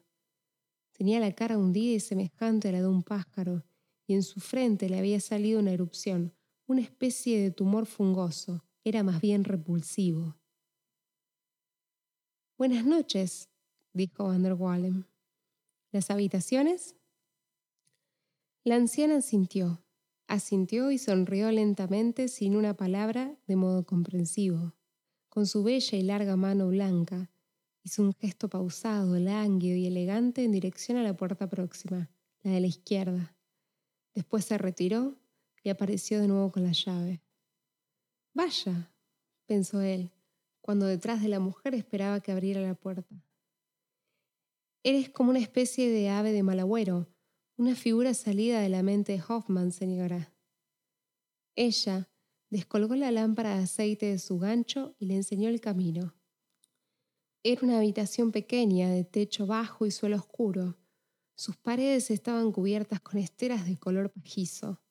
Tenía 0.93 1.19
la 1.19 1.35
cara 1.35 1.59
hundida 1.59 1.93
y 1.93 1.99
semejante 1.99 2.69
a 2.69 2.71
la 2.71 2.81
de 2.81 2.88
un 2.88 3.03
pájaro, 3.03 3.63
y 4.07 4.15
en 4.15 4.23
su 4.23 4.39
frente 4.39 4.89
le 4.89 4.97
había 4.97 5.19
salido 5.19 5.59
una 5.59 5.73
erupción, 5.73 6.33
una 6.65 6.81
especie 6.81 7.39
de 7.39 7.51
tumor 7.51 7.85
fungoso. 7.85 8.63
Era 8.83 9.03
más 9.03 9.21
bien 9.21 9.43
repulsivo. 9.43 10.38
Buenas 12.57 12.86
noches, 12.86 13.50
dijo 13.93 14.25
Van 14.25 14.43
der 14.43 14.53
Wallen. 14.53 15.05
¿Las 15.91 16.09
habitaciones? 16.09 16.95
La 18.63 18.75
anciana 18.75 19.17
asintió, 19.17 19.83
asintió 20.27 20.91
y 20.91 20.98
sonrió 20.98 21.51
lentamente 21.51 22.27
sin 22.27 22.55
una 22.55 22.75
palabra 22.75 23.38
de 23.48 23.55
modo 23.55 23.86
comprensivo. 23.86 24.75
Con 25.29 25.45
su 25.48 25.63
bella 25.63 25.98
y 25.98 26.03
larga 26.03 26.36
mano 26.36 26.67
blanca, 26.67 27.31
Hizo 27.83 28.03
un 28.03 28.13
gesto 28.13 28.50
pausado, 28.50 29.17
lánguido 29.17 29.77
y 29.77 29.88
elegante 29.88 30.43
en 30.43 30.51
dirección 30.51 30.98
a 30.98 31.03
la 31.03 31.15
puerta 31.15 31.48
próxima, 31.50 32.09
la 32.43 32.51
de 32.51 32.59
la 32.59 32.67
izquierda. 32.67 33.36
Después 34.13 34.45
se 34.45 34.57
retiró 34.57 35.17
y 35.63 35.69
apareció 35.69 36.19
de 36.19 36.27
nuevo 36.27 36.51
con 36.51 36.63
la 36.63 36.71
llave. 36.71 37.21
Vaya, 38.33 38.93
pensó 39.45 39.81
él, 39.81 40.12
cuando 40.62 40.86
detrás 40.86 41.21
de 41.21 41.29
la 41.29 41.39
mujer 41.39 41.74
esperaba 41.75 42.21
que 42.21 42.31
abriera 42.31 42.62
la 42.62 42.75
puerta. 42.75 43.24
Eres 44.83 45.09
como 45.09 45.31
una 45.31 45.39
especie 45.39 45.89
de 45.89 46.09
ave 46.09 46.31
de 46.31 46.43
mal 46.43 46.59
agüero, 46.59 47.07
una 47.57 47.75
figura 47.75 48.13
salida 48.13 48.62
de 48.62 48.69
la 48.69 48.83
mente 48.83 49.13
de 49.13 49.24
Hoffman, 49.27 49.71
señora. 49.71 50.33
Ella 51.55 52.09
descolgó 52.50 52.95
la 52.95 53.12
lámpara 53.12 53.57
de 53.57 53.63
aceite 53.63 54.05
de 54.05 54.19
su 54.19 54.39
gancho 54.39 54.95
y 54.98 55.07
le 55.07 55.15
enseñó 55.15 55.50
el 55.50 55.59
camino. 55.59 56.15
Era 57.43 57.62
una 57.63 57.77
habitación 57.77 58.31
pequeña, 58.31 58.89
de 58.89 59.03
techo 59.03 59.45
bajo 59.45 59.86
y 59.86 59.91
suelo 59.91 60.17
oscuro. 60.17 60.77
Sus 61.36 61.57
paredes 61.57 62.12
estaban 62.12 62.51
cubiertas 62.51 63.01
con 63.01 63.17
esteras 63.17 63.65
de 63.65 63.77
color 63.77 64.12
pajizo. 64.12 64.81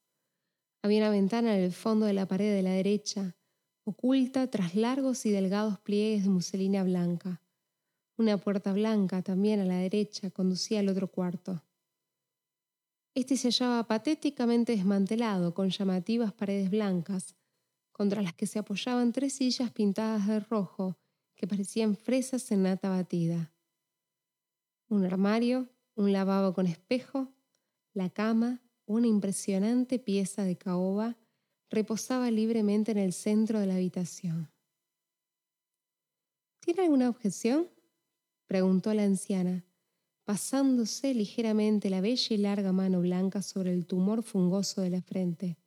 Había 0.82 1.00
una 1.00 1.10
ventana 1.10 1.56
en 1.56 1.64
el 1.64 1.72
fondo 1.72 2.06
de 2.06 2.12
la 2.12 2.26
pared 2.26 2.54
de 2.54 2.62
la 2.62 2.70
derecha, 2.70 3.36
oculta 3.84 4.48
tras 4.48 4.74
largos 4.74 5.26
y 5.26 5.30
delgados 5.30 5.80
pliegues 5.80 6.24
de 6.24 6.30
muselina 6.30 6.84
blanca. 6.84 7.42
Una 8.16 8.38
puerta 8.38 8.72
blanca, 8.72 9.22
también 9.22 9.60
a 9.60 9.64
la 9.64 9.78
derecha, 9.78 10.30
conducía 10.30 10.80
al 10.80 10.88
otro 10.88 11.08
cuarto. 11.08 11.64
Este 13.14 13.36
se 13.36 13.48
hallaba 13.48 13.86
patéticamente 13.88 14.76
desmantelado, 14.76 15.52
con 15.52 15.70
llamativas 15.70 16.32
paredes 16.32 16.70
blancas, 16.70 17.34
contra 17.90 18.22
las 18.22 18.34
que 18.34 18.46
se 18.46 18.60
apoyaban 18.60 19.12
tres 19.12 19.32
sillas 19.32 19.72
pintadas 19.72 20.28
de 20.28 20.38
rojo 20.38 20.96
que 21.34 21.48
parecían 21.48 21.96
fresas 21.96 22.50
en 22.52 22.62
nata 22.62 22.90
batida. 22.90 23.52
Un 24.88 25.04
armario, 25.04 25.68
un 25.96 26.12
lavabo 26.12 26.54
con 26.54 26.66
espejo, 26.66 27.32
la 27.92 28.10
cama, 28.10 28.62
una 28.88 29.06
impresionante 29.06 29.98
pieza 29.98 30.44
de 30.44 30.56
caoba, 30.56 31.16
reposaba 31.70 32.30
libremente 32.30 32.92
en 32.92 32.98
el 32.98 33.12
centro 33.12 33.60
de 33.60 33.66
la 33.66 33.74
habitación. 33.74 34.50
¿Tiene 36.60 36.82
alguna 36.82 37.08
objeción? 37.08 37.68
preguntó 38.46 38.94
la 38.94 39.04
anciana, 39.04 39.66
pasándose 40.24 41.12
ligeramente 41.12 41.90
la 41.90 42.00
bella 42.00 42.34
y 42.34 42.38
larga 42.38 42.72
mano 42.72 43.00
blanca 43.00 43.42
sobre 43.42 43.72
el 43.72 43.86
tumor 43.86 44.22
fungoso 44.22 44.80
de 44.80 44.90
la 44.90 45.02
frente. 45.02 45.58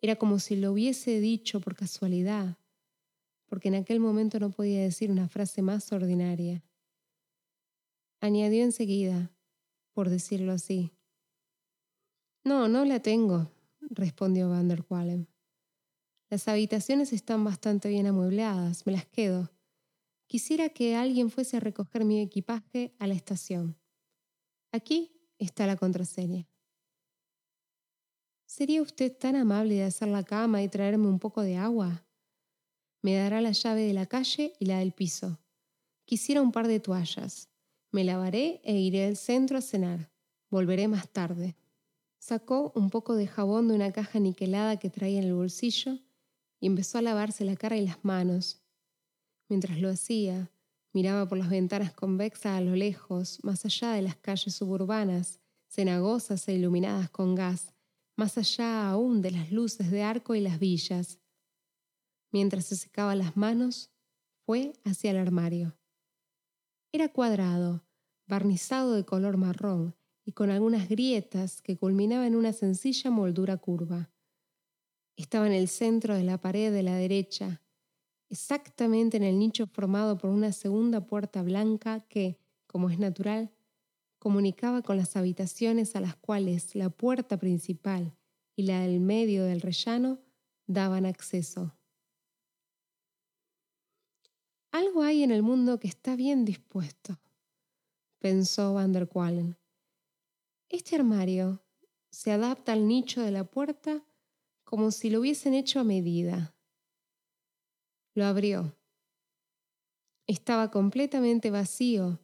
Era 0.00 0.16
como 0.16 0.40
si 0.40 0.56
lo 0.56 0.72
hubiese 0.72 1.20
dicho 1.20 1.60
por 1.60 1.76
casualidad, 1.76 2.58
porque 3.46 3.68
en 3.68 3.76
aquel 3.76 4.00
momento 4.00 4.40
no 4.40 4.50
podía 4.50 4.82
decir 4.82 5.10
una 5.10 5.28
frase 5.28 5.62
más 5.62 5.92
ordinaria. 5.92 6.64
Añadió 8.20 8.64
enseguida, 8.64 9.32
por 9.92 10.10
decirlo 10.10 10.52
así. 10.52 10.97
No, 12.48 12.66
no 12.66 12.86
la 12.86 13.00
tengo, 13.00 13.52
respondió 13.90 14.48
Van 14.48 14.68
der 14.68 14.82
Qualen. 14.82 15.28
Las 16.30 16.48
habitaciones 16.48 17.12
están 17.12 17.44
bastante 17.44 17.90
bien 17.90 18.06
amuebladas, 18.06 18.86
me 18.86 18.92
las 18.92 19.04
quedo. 19.04 19.50
Quisiera 20.26 20.70
que 20.70 20.96
alguien 20.96 21.28
fuese 21.28 21.58
a 21.58 21.60
recoger 21.60 22.06
mi 22.06 22.22
equipaje 22.22 22.94
a 22.98 23.06
la 23.06 23.12
estación. 23.12 23.76
Aquí 24.72 25.20
está 25.38 25.66
la 25.66 25.76
contraseña. 25.76 26.48
¿Sería 28.46 28.80
usted 28.80 29.14
tan 29.14 29.36
amable 29.36 29.74
de 29.74 29.84
hacer 29.84 30.08
la 30.08 30.22
cama 30.22 30.62
y 30.62 30.70
traerme 30.70 31.06
un 31.06 31.18
poco 31.18 31.42
de 31.42 31.58
agua? 31.58 32.06
Me 33.02 33.14
dará 33.14 33.42
la 33.42 33.52
llave 33.52 33.82
de 33.82 33.92
la 33.92 34.06
calle 34.06 34.54
y 34.58 34.64
la 34.64 34.78
del 34.78 34.92
piso. 34.92 35.38
Quisiera 36.06 36.40
un 36.40 36.52
par 36.52 36.66
de 36.66 36.80
toallas. 36.80 37.50
Me 37.90 38.04
lavaré 38.04 38.62
e 38.64 38.74
iré 38.74 39.04
al 39.04 39.18
centro 39.18 39.58
a 39.58 39.60
cenar. 39.60 40.10
Volveré 40.48 40.88
más 40.88 41.10
tarde. 41.10 41.54
Sacó 42.18 42.72
un 42.74 42.90
poco 42.90 43.14
de 43.14 43.26
jabón 43.26 43.68
de 43.68 43.74
una 43.74 43.92
caja 43.92 44.18
niquelada 44.18 44.78
que 44.78 44.90
traía 44.90 45.18
en 45.18 45.24
el 45.24 45.34
bolsillo 45.34 45.98
y 46.60 46.66
empezó 46.66 46.98
a 46.98 47.02
lavarse 47.02 47.44
la 47.44 47.56
cara 47.56 47.76
y 47.76 47.86
las 47.86 48.04
manos. 48.04 48.60
Mientras 49.48 49.80
lo 49.80 49.88
hacía, 49.88 50.50
miraba 50.92 51.28
por 51.28 51.38
las 51.38 51.48
ventanas 51.48 51.92
convexas 51.92 52.58
a 52.58 52.60
lo 52.60 52.74
lejos, 52.74 53.38
más 53.44 53.64
allá 53.64 53.92
de 53.92 54.02
las 54.02 54.16
calles 54.16 54.54
suburbanas, 54.54 55.40
cenagosas 55.68 56.48
e 56.48 56.54
iluminadas 56.54 57.08
con 57.08 57.34
gas, 57.34 57.72
más 58.16 58.36
allá 58.36 58.90
aún 58.90 59.22
de 59.22 59.30
las 59.30 59.52
luces 59.52 59.90
de 59.90 60.02
arco 60.02 60.34
y 60.34 60.40
las 60.40 60.58
villas. 60.58 61.20
Mientras 62.32 62.66
se 62.66 62.76
secaba 62.76 63.14
las 63.14 63.36
manos, 63.36 63.90
fue 64.44 64.72
hacia 64.84 65.12
el 65.12 65.18
armario. 65.18 65.78
Era 66.90 67.08
cuadrado, 67.08 67.84
barnizado 68.26 68.92
de 68.94 69.04
color 69.04 69.36
marrón 69.36 69.97
y 70.28 70.32
con 70.32 70.50
algunas 70.50 70.90
grietas 70.90 71.62
que 71.62 71.78
culminaban 71.78 72.26
en 72.26 72.36
una 72.36 72.52
sencilla 72.52 73.10
moldura 73.10 73.56
curva. 73.56 74.10
Estaba 75.16 75.46
en 75.46 75.54
el 75.54 75.68
centro 75.68 76.14
de 76.14 76.22
la 76.22 76.38
pared 76.38 76.70
de 76.70 76.82
la 76.82 76.96
derecha, 76.96 77.62
exactamente 78.28 79.16
en 79.16 79.22
el 79.22 79.38
nicho 79.38 79.66
formado 79.66 80.18
por 80.18 80.28
una 80.28 80.52
segunda 80.52 81.06
puerta 81.06 81.42
blanca 81.42 82.00
que, 82.10 82.36
como 82.66 82.90
es 82.90 82.98
natural, 82.98 83.50
comunicaba 84.18 84.82
con 84.82 84.98
las 84.98 85.16
habitaciones 85.16 85.96
a 85.96 86.02
las 86.02 86.14
cuales 86.14 86.74
la 86.74 86.90
puerta 86.90 87.38
principal 87.38 88.14
y 88.54 88.64
la 88.64 88.82
del 88.82 89.00
medio 89.00 89.46
del 89.46 89.62
rellano 89.62 90.18
daban 90.66 91.06
acceso. 91.06 91.74
Algo 94.72 95.00
hay 95.00 95.22
en 95.22 95.30
el 95.30 95.42
mundo 95.42 95.80
que 95.80 95.88
está 95.88 96.16
bien 96.16 96.44
dispuesto, 96.44 97.18
pensó 98.20 98.74
Van 98.74 98.92
der 98.92 99.08
Qualen. 99.08 99.56
Este 100.70 100.96
armario 100.96 101.64
se 102.10 102.30
adapta 102.30 102.74
al 102.74 102.86
nicho 102.86 103.22
de 103.22 103.30
la 103.30 103.44
puerta 103.44 104.04
como 104.64 104.90
si 104.90 105.08
lo 105.08 105.20
hubiesen 105.20 105.54
hecho 105.54 105.80
a 105.80 105.84
medida. 105.84 106.54
Lo 108.14 108.26
abrió. 108.26 108.76
Estaba 110.26 110.70
completamente 110.70 111.50
vacío 111.50 112.20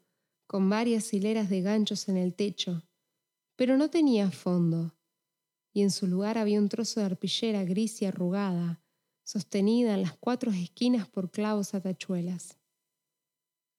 con 0.46 0.68
varias 0.68 1.14
hileras 1.14 1.48
de 1.48 1.62
ganchos 1.62 2.10
en 2.10 2.18
el 2.18 2.34
techo, 2.34 2.86
pero 3.56 3.78
no 3.78 3.88
tenía 3.88 4.30
fondo, 4.30 4.94
y 5.72 5.80
en 5.80 5.90
su 5.90 6.06
lugar 6.06 6.36
había 6.36 6.60
un 6.60 6.68
trozo 6.68 7.00
de 7.00 7.06
arpillera 7.06 7.64
gris 7.64 8.02
y 8.02 8.04
arrugada, 8.04 8.82
sostenida 9.22 9.94
en 9.94 10.02
las 10.02 10.18
cuatro 10.18 10.50
esquinas 10.52 11.08
por 11.08 11.30
clavos 11.30 11.72
a 11.72 11.80
tachuelas. 11.80 12.58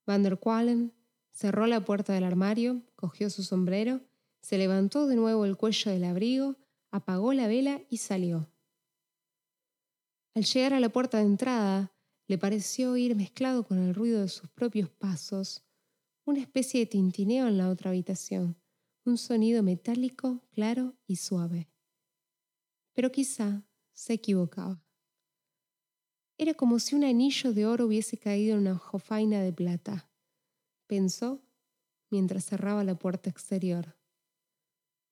Van 0.07 0.23
der 0.23 0.39
Qualen 0.39 0.91
cerró 1.31 1.67
la 1.67 1.85
puerta 1.85 2.13
del 2.13 2.23
armario, 2.23 2.81
cogió 2.95 3.29
su 3.29 3.43
sombrero, 3.43 4.01
se 4.45 4.59
levantó 4.59 5.07
de 5.07 5.15
nuevo 5.15 5.43
el 5.43 5.57
cuello 5.57 5.91
del 5.91 6.03
abrigo, 6.03 6.55
apagó 6.91 7.33
la 7.33 7.47
vela 7.47 7.81
y 7.89 7.97
salió. 7.97 8.47
Al 10.35 10.43
llegar 10.43 10.75
a 10.75 10.79
la 10.79 10.89
puerta 10.89 11.17
de 11.17 11.23
entrada, 11.23 11.95
le 12.27 12.37
pareció 12.37 12.91
oír 12.91 13.15
mezclado 13.15 13.65
con 13.65 13.79
el 13.79 13.95
ruido 13.95 14.21
de 14.21 14.27
sus 14.29 14.47
propios 14.51 14.91
pasos 14.91 15.63
una 16.25 16.41
especie 16.41 16.81
de 16.81 16.85
tintineo 16.85 17.47
en 17.47 17.57
la 17.57 17.69
otra 17.69 17.89
habitación, 17.89 18.55
un 19.03 19.17
sonido 19.17 19.63
metálico, 19.63 20.43
claro 20.51 20.93
y 21.07 21.15
suave. 21.15 21.67
Pero 22.93 23.11
quizá 23.11 23.63
se 23.93 24.13
equivocaba. 24.13 24.79
Era 26.37 26.53
como 26.53 26.77
si 26.77 26.93
un 26.93 27.03
anillo 27.03 27.51
de 27.51 27.65
oro 27.65 27.87
hubiese 27.87 28.19
caído 28.19 28.53
en 28.53 28.61
una 28.61 28.77
jofaina 28.77 29.41
de 29.41 29.53
plata, 29.53 30.07
pensó 30.85 31.41
mientras 32.11 32.45
cerraba 32.45 32.83
la 32.83 32.93
puerta 32.93 33.31
exterior. 33.31 33.95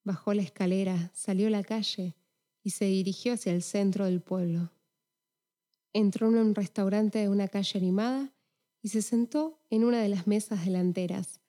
Bajó 0.04 0.34
la 0.34 0.42
escalera, 0.42 1.12
salió 1.14 1.48
a 1.48 1.52
la 1.52 1.64
calle 1.64 2.16
y 2.62 2.72
se 2.72 2.86
dirigió 2.86 3.34
hacia 3.34 3.54
el 3.54 3.62
centro 3.62 4.06
del 4.06 4.22
pueblo. 4.22 4.72
Entró 5.94 6.28
en 6.28 6.36
un 6.36 6.56
restaurante 6.56 7.20
de 7.20 7.30
una 7.30 7.48
calle 7.48 7.80
animada 7.80 8.34
y 8.82 8.90
se 8.90 9.02
sentó 9.02 9.62
en 9.70 9.86
una 9.86 10.02
de 10.02 10.10
las 10.10 10.28
mesas 10.28 10.66
delanteras, 10.66 11.40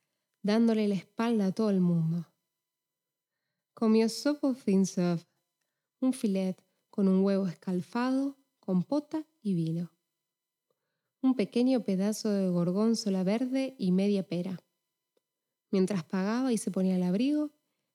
dándole 0.42 0.86
la 0.86 0.94
espalda 0.94 1.46
a 1.46 1.52
todo 1.52 1.70
el 1.70 1.80
mundo. 1.80 2.28
Comió 3.74 4.08
sopa 4.08 4.54
finserve, 4.54 5.26
un 6.00 6.12
filet 6.12 6.62
con 6.90 7.08
un 7.08 7.24
huevo 7.24 7.48
escalfado, 7.48 8.36
compota 8.60 9.26
y 9.42 9.54
vino. 9.54 9.90
Un 11.22 11.34
pequeño 11.34 11.82
pedazo 11.82 12.30
de 12.30 12.48
gorgonzola 12.50 13.24
verde 13.24 13.74
y 13.78 13.90
media 13.90 14.22
pera. 14.28 14.60
Mientras 15.72 16.04
pagaba 16.04 16.52
y 16.52 16.58
se 16.58 16.70
ponía 16.70 16.94
el 16.94 17.02
abrigo, 17.02 17.50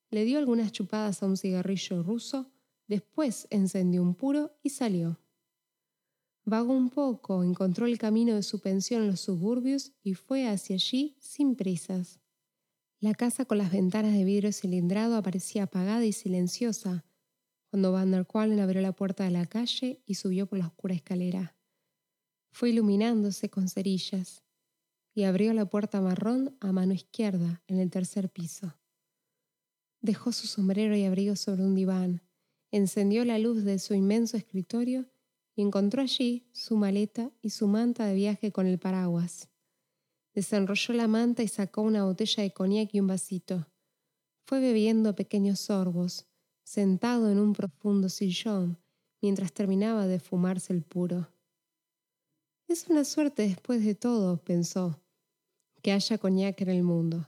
le 0.10 0.26
dio 0.26 0.40
algunas 0.40 0.72
chupadas 0.72 1.22
a 1.22 1.26
un 1.26 1.38
cigarrillo 1.38 2.04
ruso, 2.04 2.52
después 2.88 3.48
encendió 3.50 4.02
un 4.02 4.16
puro 4.16 4.58
y 4.64 4.70
salió. 4.70 5.20
Vagó 6.46 6.74
un 6.74 6.90
poco, 6.90 7.44
encontró 7.44 7.86
el 7.86 7.98
camino 7.98 8.36
de 8.36 8.44
su 8.44 8.60
pensión 8.60 9.04
en 9.04 9.10
los 9.10 9.20
suburbios 9.20 9.92
y 10.02 10.16
fue 10.16 10.48
hacia 10.48 10.76
allí 10.76 11.16
sin 11.20 11.56
prisas. 11.56 12.20
La 13.00 13.14
casa 13.14 13.46
con 13.46 13.60
las 13.60 13.72
ventanas 13.72 14.14
de 14.14 14.24
vidrio 14.24 14.52
cilindrado 14.52 15.16
aparecía 15.16 15.64
apagada 15.64 16.06
y 16.06 16.12
silenciosa 16.12 17.06
cuando 17.70 17.92
Van 17.92 18.12
der 18.12 18.26
Qualen 18.26 18.60
abrió 18.60 18.82
la 18.82 18.94
puerta 18.94 19.24
de 19.24 19.32
la 19.32 19.46
calle 19.46 20.02
y 20.06 20.16
subió 20.16 20.48
por 20.48 20.58
la 20.58 20.68
oscura 20.68 20.96
escalera. 20.96 21.56
Fue 22.52 22.72
iluminándose 22.72 23.50
con 23.50 23.70
cerillas 23.70 24.44
y 25.14 25.24
abrió 25.24 25.54
la 25.54 25.70
puerta 25.70 26.02
marrón 26.02 26.58
a 26.62 26.72
mano 26.72 26.94
izquierda 26.94 27.62
en 27.68 27.80
el 27.80 27.92
tercer 27.92 28.30
piso. 28.30 28.79
Dejó 30.02 30.32
su 30.32 30.48
sombrero 30.48 30.96
y 30.96 31.04
abrigo 31.04 31.36
sobre 31.36 31.64
un 31.64 31.76
diván, 31.76 32.22
encendió 32.72 33.26
la 33.26 33.38
luz 33.38 33.64
de 33.64 33.80
su 33.80 33.94
inmenso 33.94 34.38
escritorio 34.38 35.10
y 35.56 35.62
encontró 35.62 36.02
allí 36.02 36.48
su 36.54 36.78
maleta 36.78 37.32
y 37.42 37.50
su 37.50 37.68
manta 37.68 38.06
de 38.06 38.16
viaje 38.16 38.52
con 38.52 38.66
el 38.66 38.80
paraguas. 38.80 39.50
Desenrolló 40.34 40.94
la 40.94 41.08
manta 41.08 41.44
y 41.44 41.48
sacó 41.48 41.82
una 41.82 42.06
botella 42.06 42.44
de 42.44 42.54
coñac 42.54 42.94
y 42.94 43.00
un 43.00 43.08
vasito. 43.08 43.68
Fue 44.46 44.62
bebiendo 44.62 45.16
pequeños 45.16 45.60
sorbos, 45.60 46.28
sentado 46.64 47.30
en 47.30 47.40
un 47.40 47.54
profundo 47.54 48.08
sillón, 48.08 48.78
mientras 49.22 49.52
terminaba 49.52 50.08
de 50.08 50.20
fumarse 50.20 50.72
el 50.72 50.84
puro. 50.84 51.28
Es 52.68 52.88
una 52.88 53.04
suerte 53.04 53.42
después 53.42 53.84
de 53.84 53.96
todo, 53.96 54.38
pensó, 54.38 55.02
que 55.82 55.92
haya 55.92 56.18
coñac 56.18 56.62
en 56.62 56.70
el 56.70 56.84
mundo. 56.84 57.28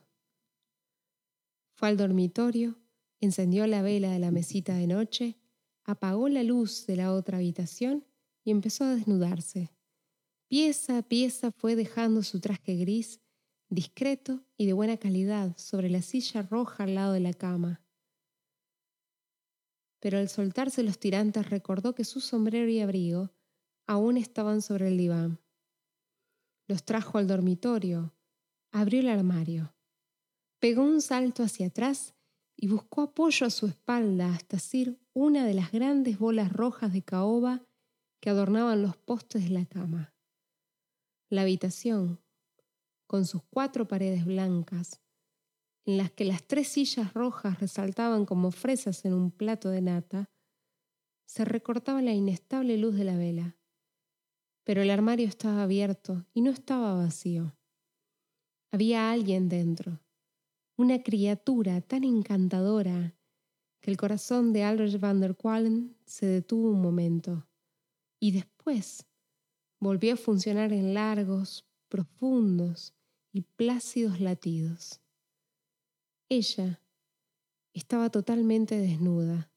Fue 1.82 1.89
al 1.89 1.98
dormitorio, 1.98 2.78
encendió 3.22 3.65
la 3.65 3.82
vela 3.82 4.12
de 4.12 4.20
la 4.20 4.30
mesita 4.30 4.76
de 4.76 4.86
noche, 4.86 5.39
apagó 5.84 6.30
la 6.30 6.44
luz 6.44 6.86
de 6.86 6.96
la 6.96 7.12
otra 7.12 7.39
habitación 7.39 8.06
y 8.44 8.52
empezó 8.52 8.84
a 8.84 8.94
desnudarse. 8.94 9.74
Pieza 10.48 11.00
a 11.00 11.02
pieza 11.02 11.52
fue 11.52 11.76
dejando 11.76 12.22
su 12.22 12.39
traje 12.39 12.76
gris, 12.76 13.20
discreto 13.67 14.46
y 14.58 14.67
de 14.67 14.74
buena 14.74 14.98
calidad, 14.98 15.58
sobre 15.58 15.89
la 15.89 16.04
silla 16.04 16.44
roja 16.44 16.84
al 16.84 16.94
lado 16.94 17.13
de 17.13 17.20
la 17.22 17.34
cama. 17.34 17.84
Pero 20.00 20.20
al 20.20 20.30
soltarse 20.30 20.84
los 20.84 21.00
tirantes 21.00 21.50
recordó 21.50 21.96
que 21.96 22.04
su 22.04 22.20
sombrero 22.20 22.70
y 22.70 22.80
abrigo 22.80 23.32
aún 23.88 24.17
estaban 24.17 24.62
sobre 24.62 24.89
el 24.89 25.00
diván. 25.00 25.39
Los 26.67 26.84
trajo 26.86 27.17
al 27.17 27.26
dormitorio, 27.26 28.13
abrió 28.72 29.00
el 29.00 29.10
armario, 29.10 29.74
pegó 30.62 30.84
un 30.84 31.02
salto 31.02 31.41
hacia 31.41 31.67
atrás 31.67 32.13
y 32.56 32.67
buscó 32.67 33.02
apoyo 33.02 33.47
a 33.47 33.50
su 33.50 33.65
espalda 33.65 34.32
hasta 34.32 34.58
asir 34.58 35.02
una 35.12 35.43
de 35.43 35.56
las 35.56 35.71
grandes 35.71 36.19
bolas 36.19 36.54
rojas 36.54 36.93
de 36.93 37.02
caoba 37.02 37.65
que 38.21 38.30
adornaban 38.30 38.84
los 38.84 38.95
postes 38.95 39.45
de 39.45 39.50
la 39.50 39.65
cama. 39.65 40.13
La 41.30 41.41
habitación, 41.41 42.21
con 43.08 43.26
sus 43.26 43.41
cuatro 43.50 43.88
paredes 43.88 44.24
blancas, 44.24 45.02
en 45.86 45.97
las 45.97 46.12
que 46.12 46.26
las 46.26 46.43
tres 46.43 46.67
sillas 46.67 47.12
rojas 47.15 47.60
resaltaban 47.60 48.28
como 48.28 48.52
fresas 48.52 49.04
en 49.04 49.15
un 49.15 49.32
plato 49.32 49.69
de 49.69 49.82
nata, 49.82 50.30
se 51.26 51.43
recortaba 51.43 52.04
la 52.04 52.13
inestable 52.13 52.78
luz 52.78 52.95
de 52.95 53.06
la 53.06 53.17
vela. 53.17 53.58
Pero 54.63 54.84
el 54.84 54.91
armario 54.91 55.28
estaba 55.28 55.63
abierto 55.63 56.28
y 56.36 56.41
no 56.41 56.52
estaba 56.52 56.93
vacío. 56.93 57.58
Había 58.71 59.10
alguien 59.12 59.50
dentro, 59.50 60.00
una 60.82 61.04
criatura 61.04 61.80
tan 61.82 62.04
encantadora 62.04 63.15
que 63.82 63.91
el 63.91 63.98
corazón 63.98 64.52
de 64.52 64.63
Albert 64.63 65.00
van 65.00 65.20
der 65.20 65.36
Qualen 65.36 65.96
se 66.06 66.26
detuvo 66.26 66.72
un 66.72 66.82
momento 66.82 67.48
y 68.20 68.32
después 68.32 69.06
volvió 69.80 70.15
a 70.15 70.17
funcionar 70.17 70.74
en 70.74 70.96
largos, 70.96 71.70
profundos 71.88 72.96
y 73.32 73.41
plácidos 73.41 74.20
latidos. 74.20 75.02
Ella 76.30 76.82
estaba 77.74 78.10
totalmente 78.10 78.80
desnuda 78.80 79.52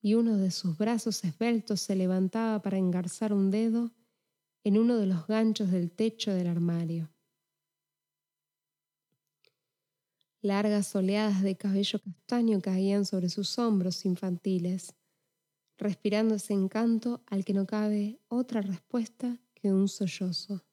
y 0.00 0.14
uno 0.14 0.38
de 0.38 0.50
sus 0.50 0.76
brazos 0.76 1.22
esbeltos 1.22 1.80
se 1.80 1.94
levantaba 1.94 2.60
para 2.62 2.78
engarzar 2.78 3.32
un 3.32 3.52
dedo 3.52 3.92
en 4.64 4.76
uno 4.76 4.96
de 4.96 5.06
los 5.06 5.28
ganchos 5.28 5.70
del 5.70 5.92
techo 5.92 6.34
del 6.34 6.48
armario. 6.48 7.11
Largas 10.44 10.92
oleadas 10.96 11.40
de 11.42 11.56
cabello 11.56 12.00
castaño 12.00 12.60
caían 12.60 13.04
sobre 13.04 13.28
sus 13.28 13.60
hombros 13.60 14.04
infantiles, 14.04 14.92
respirando 15.78 16.34
ese 16.34 16.52
encanto 16.52 17.22
al 17.26 17.44
que 17.44 17.54
no 17.54 17.64
cabe 17.64 18.18
otra 18.26 18.60
respuesta 18.60 19.38
que 19.54 19.72
un 19.72 19.86
sollozo. 19.86 20.64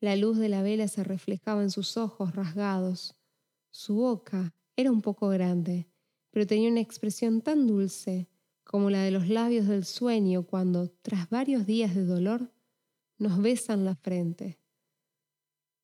La 0.00 0.16
luz 0.16 0.36
de 0.38 0.48
la 0.48 0.62
vela 0.62 0.88
se 0.88 1.04
reflejaba 1.04 1.62
en 1.62 1.70
sus 1.70 1.96
ojos 1.96 2.34
rasgados. 2.34 3.14
Su 3.70 3.94
boca 3.94 4.52
era 4.74 4.90
un 4.90 5.00
poco 5.00 5.28
grande, 5.28 5.86
pero 6.32 6.48
tenía 6.48 6.72
una 6.72 6.80
expresión 6.80 7.40
tan 7.40 7.68
dulce 7.68 8.28
como 8.64 8.90
la 8.90 9.02
de 9.02 9.12
los 9.12 9.28
labios 9.28 9.68
del 9.68 9.84
sueño 9.84 10.42
cuando, 10.44 10.88
tras 11.02 11.30
varios 11.30 11.66
días 11.66 11.94
de 11.94 12.04
dolor, 12.04 12.52
nos 13.16 13.40
besan 13.40 13.84
la 13.84 13.94
frente. 13.94 14.58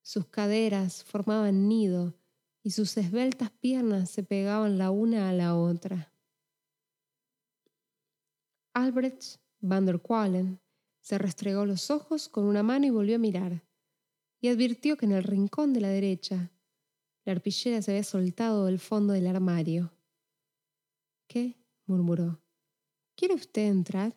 Sus 0.07 0.27
caderas 0.27 1.03
formaban 1.03 1.67
nido 1.67 2.15
y 2.63 2.71
sus 2.71 2.97
esbeltas 2.97 3.51
piernas 3.51 4.09
se 4.09 4.23
pegaban 4.23 4.79
la 4.79 4.93
una 4.93 5.29
a 5.29 5.33
la 5.33 5.57
otra. 5.57 6.13
Albrecht 8.73 9.41
van 9.59 9.85
der 9.85 10.01
Qualen 10.01 10.61
se 11.01 11.19
restregó 11.19 11.67
los 11.67 11.91
ojos 11.91 12.29
con 12.29 12.45
una 12.45 12.63
mano 12.63 12.87
y 12.87 12.91
volvió 12.91 13.17
a 13.17 13.19
mirar, 13.19 13.65
y 14.41 14.47
advirtió 14.47 14.97
que 14.97 15.07
en 15.07 15.13
el 15.13 15.25
rincón 15.25 15.73
de 15.73 15.81
la 15.81 15.89
derecha 15.89 16.53
la 17.25 17.33
arpillera 17.33 17.83
se 17.83 17.91
había 17.91 18.05
soltado 18.05 18.67
del 18.67 18.79
fondo 18.79 19.13
del 19.13 19.27
armario. 19.27 19.93
¿Qué? 21.27 21.57
murmuró. 21.85 22.41
¿Quiere 23.17 23.35
usted 23.35 23.67
entrar? 23.67 24.15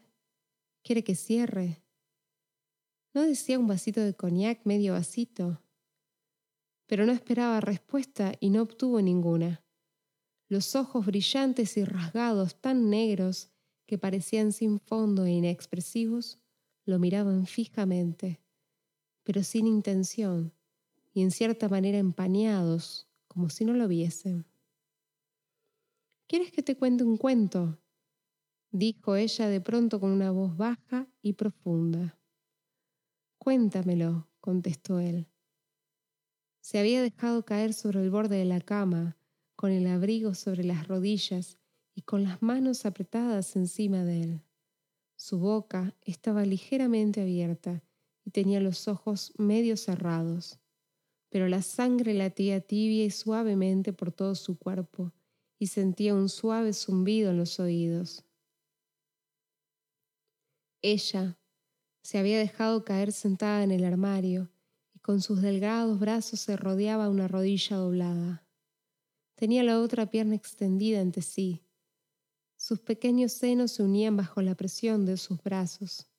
¿Quiere 0.84 1.04
que 1.04 1.16
cierre? 1.16 1.82
¿No 3.12 3.24
decía 3.24 3.58
un 3.58 3.66
vasito 3.66 4.02
de 4.02 4.14
coñac 4.14 4.64
medio 4.66 4.94
vasito? 4.94 5.60
Pero 6.90 7.06
no 7.06 7.12
esperaba 7.12 7.62
respuesta 7.62 8.34
y 8.40 8.50
no 8.50 8.64
obtuvo 8.64 9.00
ninguna. 9.00 9.64
Los 10.48 10.76
ojos 10.76 11.06
brillantes 11.06 11.78
y 11.78 11.86
rasgados, 11.86 12.60
tan 12.60 12.90
negros 12.90 13.52
que 13.86 14.00
parecían 14.00 14.52
sin 14.52 14.80
fondo 14.80 15.26
e 15.26 15.32
inexpresivos, 15.34 16.40
lo 16.86 16.98
miraban 16.98 17.46
fijamente, 17.46 18.42
pero 19.24 19.44
sin 19.44 19.68
intención 19.68 20.52
y 21.14 21.22
en 21.22 21.30
cierta 21.30 21.70
manera 21.70 22.00
empañados, 22.00 23.08
como 23.28 23.52
si 23.52 23.66
no 23.66 23.74
lo 23.74 23.88
viesen. 23.88 24.48
¿Quieres 26.26 26.52
que 26.52 26.64
te 26.64 26.76
cuente 26.76 27.04
un 27.04 27.18
cuento? 27.18 27.78
dijo 28.72 29.16
ella 29.16 29.48
de 29.48 29.62
pronto 29.62 30.00
con 30.00 30.10
una 30.10 30.32
voz 30.32 30.58
baja 30.58 31.08
y 31.22 31.34
profunda. 31.34 32.20
Cuéntamelo, 33.38 34.28
contestó 34.40 35.00
él. 35.00 35.28
Se 36.62 36.80
había 36.80 37.02
dejado 37.02 37.46
caer 37.46 37.74
sobre 37.74 38.02
el 38.02 38.10
borde 38.10 38.38
de 38.38 38.46
la 38.46 38.62
cama, 38.62 39.18
con 39.56 39.72
el 39.72 39.88
abrigo 39.88 40.36
sobre 40.36 40.64
las 40.64 40.88
rodillas 40.88 41.58
y 41.96 42.02
con 42.04 42.24
las 42.24 42.42
manos 42.42 42.86
apretadas 42.86 43.56
encima 43.56 44.04
de 44.04 44.22
él. 44.22 44.42
Su 45.16 45.40
boca 45.40 45.96
estaba 46.02 46.46
ligeramente 46.46 47.22
abierta 47.22 47.84
y 48.24 48.32
tenía 48.32 48.60
los 48.62 48.88
ojos 48.88 49.34
medio 49.38 49.76
cerrados, 49.76 50.60
pero 51.30 51.48
la 51.48 51.62
sangre 51.62 52.14
latía 52.14 52.62
tibia 52.62 53.04
y 53.04 53.12
suavemente 53.12 53.92
por 53.92 54.12
todo 54.12 54.36
su 54.36 54.58
cuerpo 54.58 55.12
y 55.58 55.68
sentía 55.68 56.16
un 56.16 56.30
suave 56.30 56.74
zumbido 56.74 57.32
en 57.32 57.38
los 57.38 57.60
oídos. 57.60 58.24
Ella 60.82 61.38
se 62.02 62.18
había 62.18 62.40
dejado 62.40 62.86
caer 62.86 63.12
sentada 63.12 63.64
en 63.64 63.72
el 63.72 63.84
armario 63.84 64.50
con 65.10 65.24
sus 65.24 65.42
delgados 65.42 66.00
brazos 66.00 66.40
se 66.40 66.56
rodeaba 66.56 67.10
una 67.10 67.28
rodilla 67.28 67.78
doblada. 67.78 68.48
Tenía 69.34 69.64
la 69.64 69.80
otra 69.80 70.12
pierna 70.12 70.36
extendida 70.36 71.02
ante 71.02 71.24
sí. 71.24 71.66
Sus 72.58 72.80
pequeños 72.80 73.32
senos 73.32 73.72
se 73.72 73.82
unían 73.82 74.16
bajo 74.16 74.44
la 74.44 74.54
presión 74.54 75.08
de 75.08 75.18
sus 75.18 75.42
brazos 75.42 76.12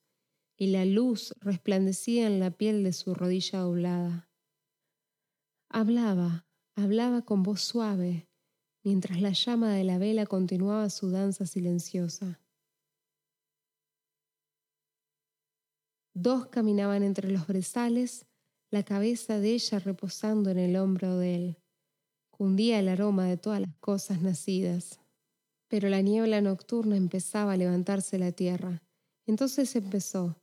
y 0.56 0.72
la 0.72 0.84
luz 0.84 1.36
resplandecía 1.38 2.26
en 2.26 2.40
la 2.40 2.50
piel 2.50 2.82
de 2.82 2.92
su 2.92 3.14
rodilla 3.14 3.60
doblada. 3.60 4.28
Hablaba, 5.68 6.48
hablaba 6.74 7.22
con 7.22 7.44
voz 7.44 7.60
suave, 7.60 8.28
mientras 8.82 9.20
la 9.20 9.30
llama 9.30 9.72
de 9.72 9.84
la 9.84 9.98
vela 9.98 10.26
continuaba 10.26 10.90
su 10.90 11.10
danza 11.10 11.46
silenciosa. 11.46 12.40
Dos 16.12 16.48
caminaban 16.48 17.04
entre 17.04 17.30
los 17.30 17.46
brezales, 17.46 18.26
la 18.70 18.84
cabeza 18.84 19.40
de 19.40 19.54
ella 19.54 19.80
reposando 19.80 20.50
en 20.50 20.58
el 20.58 20.76
hombro 20.76 21.18
de 21.18 21.34
él. 21.34 21.56
Cundía 22.30 22.78
el 22.78 22.88
aroma 22.88 23.26
de 23.26 23.36
todas 23.36 23.60
las 23.60 23.74
cosas 23.76 24.22
nacidas. 24.22 25.00
Pero 25.68 25.88
la 25.88 26.00
niebla 26.00 26.40
nocturna 26.40 26.96
empezaba 26.96 27.52
a 27.52 27.56
levantarse 27.56 28.18
la 28.18 28.32
tierra. 28.32 28.82
Entonces 29.26 29.74
empezó. 29.74 30.36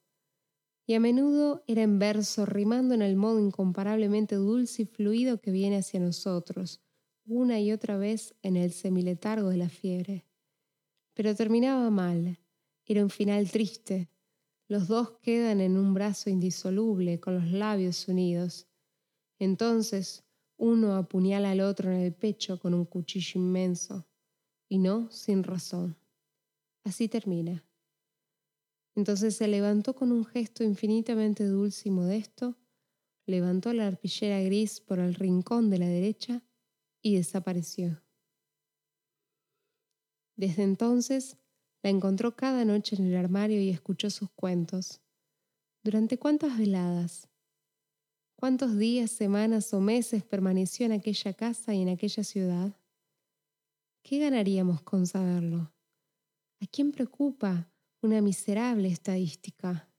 Y 0.86 0.94
a 0.94 1.00
menudo 1.00 1.63
era 1.68 1.84
en 1.84 2.00
verso, 2.00 2.46
rimando 2.46 2.94
en 2.94 3.02
el 3.02 3.16
modo 3.16 3.40
incomparablemente 3.40 4.36
dulce 4.36 4.84
y 4.84 4.86
fluido 4.86 5.40
que 5.40 5.52
viene 5.52 5.78
hacia 5.78 6.00
nosotros, 6.00 6.82
una 7.26 7.60
y 7.60 7.72
otra 7.72 7.98
vez 7.98 8.36
en 8.42 8.56
el 8.56 8.72
semiletargo 8.72 9.50
de 9.50 9.58
la 9.58 9.70
fiebre. 9.70 10.26
Pero 11.13 11.36
terminaba 11.36 11.90
mal. 11.90 12.40
Era 12.86 13.04
un 13.04 13.10
final 13.10 13.52
triste, 13.52 14.10
los 14.67 14.88
dos 14.88 15.12
quedan 15.21 15.62
en 15.62 15.77
un 15.77 15.93
brazo 15.93 16.30
indisoluble, 16.30 17.19
con 17.19 17.36
los 17.36 17.51
labios 17.51 18.08
unidos. 18.08 18.67
Entonces 19.39 20.25
uno 20.58 20.95
apuñala 20.95 21.51
al 21.51 21.62
otro 21.62 21.91
en 21.91 22.01
el 22.01 22.13
pecho 22.13 22.60
con 22.60 22.73
un 22.73 22.86
cuchillo 22.86 23.39
inmenso, 23.39 24.08
y 24.67 24.80
no 24.80 25.10
sin 25.12 25.43
razón. 25.43 25.97
Así 26.84 27.08
termina. 27.08 27.63
Entonces 28.95 29.36
se 29.36 29.47
levantó 29.47 29.93
con 29.93 30.12
un 30.12 30.25
gesto 30.25 30.63
infinitamente 30.63 31.45
dulce 31.45 31.89
y 31.89 31.91
modesto, 31.91 32.58
levantó 33.25 33.71
la 33.73 33.88
arpillera 33.88 34.41
gris 34.41 34.82
por 34.82 34.99
el 34.99 35.13
rincón 35.13 35.69
de 35.69 35.77
la 35.77 35.88
derecha 35.88 36.41
y 37.01 37.15
desapareció. 37.15 38.01
Desde 40.36 40.63
entonces 40.63 41.38
la 41.84 41.90
encontró 41.90 42.36
cada 42.36 42.66
noche 42.66 42.96
en 42.96 43.06
el 43.06 43.16
armario 43.16 43.62
y 43.62 43.70
escuchó 43.70 44.10
sus 44.10 44.30
cuentos. 44.32 45.02
¿Durante 45.84 46.18
cuántas 46.18 46.58
veladas? 46.58 47.30
¿Cuántos 48.36 48.78
días, 48.78 49.12
semanas 49.12 49.74
o 49.74 49.80
meses 49.80 50.24
permaneció 50.24 50.86
en 50.86 50.92
aquella 50.92 51.34
casa 51.34 51.74
y 51.74 51.82
en 51.82 51.90
aquella 51.90 52.24
ciudad? 52.24 52.80
¿Qué 54.04 54.20
ganaríamos 54.20 54.82
con 54.82 55.08
saberlo? 55.08 55.74
¿A 56.62 56.68
quién 56.68 56.92
preocupa 56.92 57.72
una 58.02 58.22
miserable 58.22 58.88
estadística? 58.90 59.90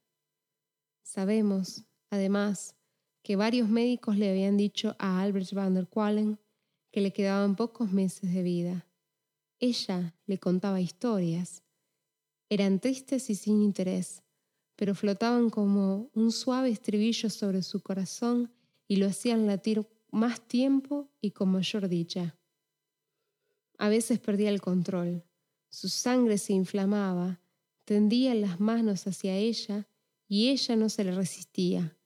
Sabemos, 1.02 1.84
además, 2.10 2.76
que 3.22 3.36
varios 3.36 3.68
médicos 3.68 4.16
le 4.16 4.30
habían 4.30 4.56
dicho 4.56 4.94
a 4.98 5.20
Albert 5.20 5.52
van 5.52 5.74
der 5.74 5.88
Qualen 5.88 6.38
que 6.90 7.00
le 7.00 7.12
quedaban 7.12 7.56
pocos 7.56 7.92
meses 7.92 8.32
de 8.32 8.42
vida. 8.42 8.86
Ella 9.60 10.14
le 10.26 10.38
contaba 10.38 10.80
historias, 10.80 11.62
eran 12.48 12.80
tristes 12.80 13.30
y 13.30 13.34
sin 13.34 13.62
interés, 13.62 14.22
pero 14.76 14.94
flotaban 14.94 15.50
como 15.50 16.10
un 16.14 16.32
suave 16.32 16.70
estribillo 16.70 17.30
sobre 17.30 17.62
su 17.62 17.82
corazón 17.82 18.52
y 18.86 18.96
lo 18.96 19.06
hacían 19.06 19.46
latir 19.46 19.86
más 20.10 20.40
tiempo 20.40 21.08
y 21.20 21.32
con 21.32 21.50
mayor 21.50 21.88
dicha. 21.88 22.38
A 23.76 23.88
veces 23.88 24.18
perdía 24.18 24.50
el 24.50 24.60
control, 24.60 25.24
su 25.68 25.88
sangre 25.88 26.38
se 26.38 26.52
inflamaba, 26.52 27.40
tendía 27.84 28.34
las 28.34 28.60
manos 28.60 29.06
hacia 29.06 29.36
ella 29.36 29.88
y 30.26 30.48
ella 30.48 30.76
no 30.76 30.88
se 30.88 31.04
le 31.04 31.12
resistía. 31.12 31.96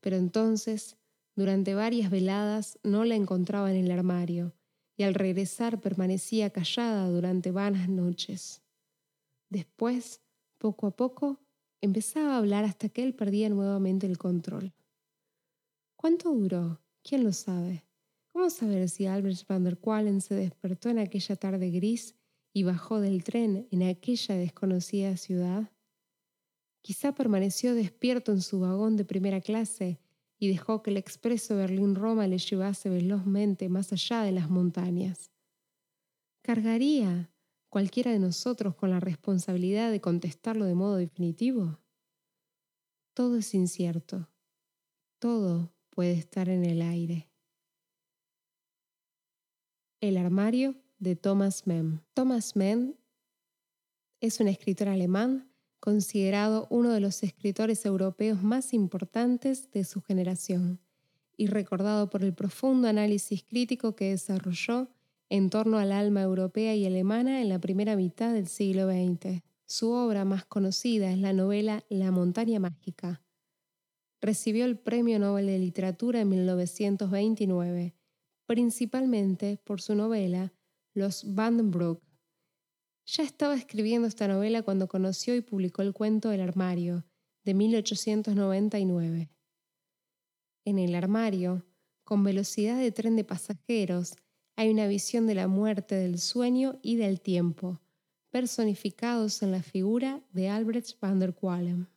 Pero 0.00 0.16
entonces, 0.16 0.96
durante 1.34 1.74
varias 1.74 2.10
veladas, 2.10 2.78
no 2.82 3.04
la 3.04 3.14
encontraba 3.14 3.70
en 3.70 3.84
el 3.84 3.90
armario 3.90 4.54
y 4.96 5.02
al 5.02 5.14
regresar 5.14 5.80
permanecía 5.80 6.50
callada 6.50 7.08
durante 7.08 7.50
vanas 7.50 7.88
noches. 7.88 8.62
Después, 9.48 10.22
poco 10.58 10.86
a 10.86 10.96
poco, 10.96 11.40
empezaba 11.80 12.34
a 12.34 12.38
hablar 12.38 12.64
hasta 12.64 12.88
que 12.88 13.02
él 13.02 13.14
perdía 13.14 13.48
nuevamente 13.48 14.06
el 14.06 14.18
control. 14.18 14.74
¿Cuánto 15.96 16.34
duró? 16.34 16.80
¿Quién 17.02 17.24
lo 17.24 17.32
sabe? 17.32 17.84
¿Cómo 18.28 18.50
saber 18.50 18.88
si 18.88 19.06
Albert 19.06 19.46
van 19.48 19.64
der 19.64 19.78
Qualen 19.78 20.20
se 20.20 20.34
despertó 20.34 20.90
en 20.90 20.98
aquella 20.98 21.36
tarde 21.36 21.70
gris 21.70 22.14
y 22.52 22.64
bajó 22.64 23.00
del 23.00 23.24
tren 23.24 23.66
en 23.70 23.82
aquella 23.82 24.36
desconocida 24.36 25.16
ciudad? 25.16 25.70
Quizá 26.82 27.14
permaneció 27.14 27.74
despierto 27.74 28.32
en 28.32 28.42
su 28.42 28.60
vagón 28.60 28.96
de 28.96 29.04
primera 29.04 29.40
clase 29.40 30.00
y 30.38 30.48
dejó 30.48 30.82
que 30.82 30.90
el 30.90 30.98
expreso 30.98 31.56
Berlín-Roma 31.56 32.26
le 32.26 32.38
llevase 32.38 32.90
velozmente 32.90 33.68
más 33.68 33.92
allá 33.92 34.22
de 34.22 34.32
las 34.32 34.50
montañas. 34.50 35.30
¿Cargaría 36.42 37.30
cualquiera 37.76 38.10
de 38.10 38.18
nosotros 38.18 38.74
con 38.74 38.88
la 38.88 39.00
responsabilidad 39.00 39.90
de 39.90 40.00
contestarlo 40.00 40.64
de 40.64 40.74
modo 40.74 40.96
definitivo? 40.96 41.78
Todo 43.12 43.36
es 43.36 43.52
incierto. 43.52 44.30
Todo 45.18 45.74
puede 45.90 46.12
estar 46.12 46.48
en 46.48 46.64
el 46.64 46.80
aire. 46.80 47.28
El 50.00 50.16
armario 50.16 50.74
de 50.98 51.16
Thomas 51.16 51.66
Mann. 51.66 52.02
Thomas 52.14 52.56
Mann 52.56 52.96
es 54.22 54.40
un 54.40 54.48
escritor 54.48 54.88
alemán 54.88 55.52
considerado 55.78 56.68
uno 56.70 56.92
de 56.92 57.00
los 57.00 57.22
escritores 57.22 57.84
europeos 57.84 58.42
más 58.42 58.72
importantes 58.72 59.70
de 59.70 59.84
su 59.84 60.00
generación 60.00 60.80
y 61.36 61.48
recordado 61.48 62.08
por 62.08 62.24
el 62.24 62.32
profundo 62.32 62.88
análisis 62.88 63.42
crítico 63.42 63.94
que 63.94 64.12
desarrolló 64.12 64.88
en 65.28 65.50
torno 65.50 65.78
al 65.78 65.92
alma 65.92 66.22
europea 66.22 66.74
y 66.74 66.86
alemana 66.86 67.42
en 67.42 67.48
la 67.48 67.58
primera 67.58 67.96
mitad 67.96 68.32
del 68.32 68.48
siglo 68.48 68.88
XX. 68.88 69.42
Su 69.66 69.90
obra 69.90 70.24
más 70.24 70.44
conocida 70.44 71.10
es 71.10 71.18
la 71.18 71.32
novela 71.32 71.84
La 71.88 72.10
montaña 72.10 72.60
mágica. 72.60 73.22
Recibió 74.20 74.64
el 74.64 74.78
Premio 74.78 75.18
Nobel 75.18 75.46
de 75.46 75.58
Literatura 75.58 76.20
en 76.20 76.28
1929 76.28 77.96
principalmente 78.46 79.58
por 79.64 79.82
su 79.82 79.94
novela 79.94 80.54
Los 80.94 81.34
Vandenbroek. 81.34 82.00
Ya 83.06 83.22
estaba 83.22 83.54
escribiendo 83.54 84.08
esta 84.08 84.26
novela 84.26 84.62
cuando 84.62 84.88
conoció 84.88 85.36
y 85.36 85.40
publicó 85.42 85.82
el 85.82 85.92
cuento 85.92 86.32
El 86.32 86.40
armario, 86.40 87.04
de 87.44 87.54
1899. 87.54 89.30
En 90.64 90.78
el 90.78 90.94
armario, 90.94 91.64
con 92.02 92.24
velocidad 92.24 92.78
de 92.78 92.90
tren 92.90 93.14
de 93.14 93.24
pasajeros, 93.24 94.16
hay 94.56 94.70
una 94.70 94.86
visión 94.86 95.26
de 95.26 95.34
la 95.34 95.48
muerte, 95.48 95.94
del 95.94 96.18
sueño 96.18 96.78
y 96.82 96.96
del 96.96 97.20
tiempo, 97.20 97.78
personificados 98.30 99.42
en 99.42 99.52
la 99.52 99.62
figura 99.62 100.22
de 100.32 100.48
Albrecht 100.48 100.98
van 100.98 101.20
der 101.20 101.34
Qualen. 101.34 101.88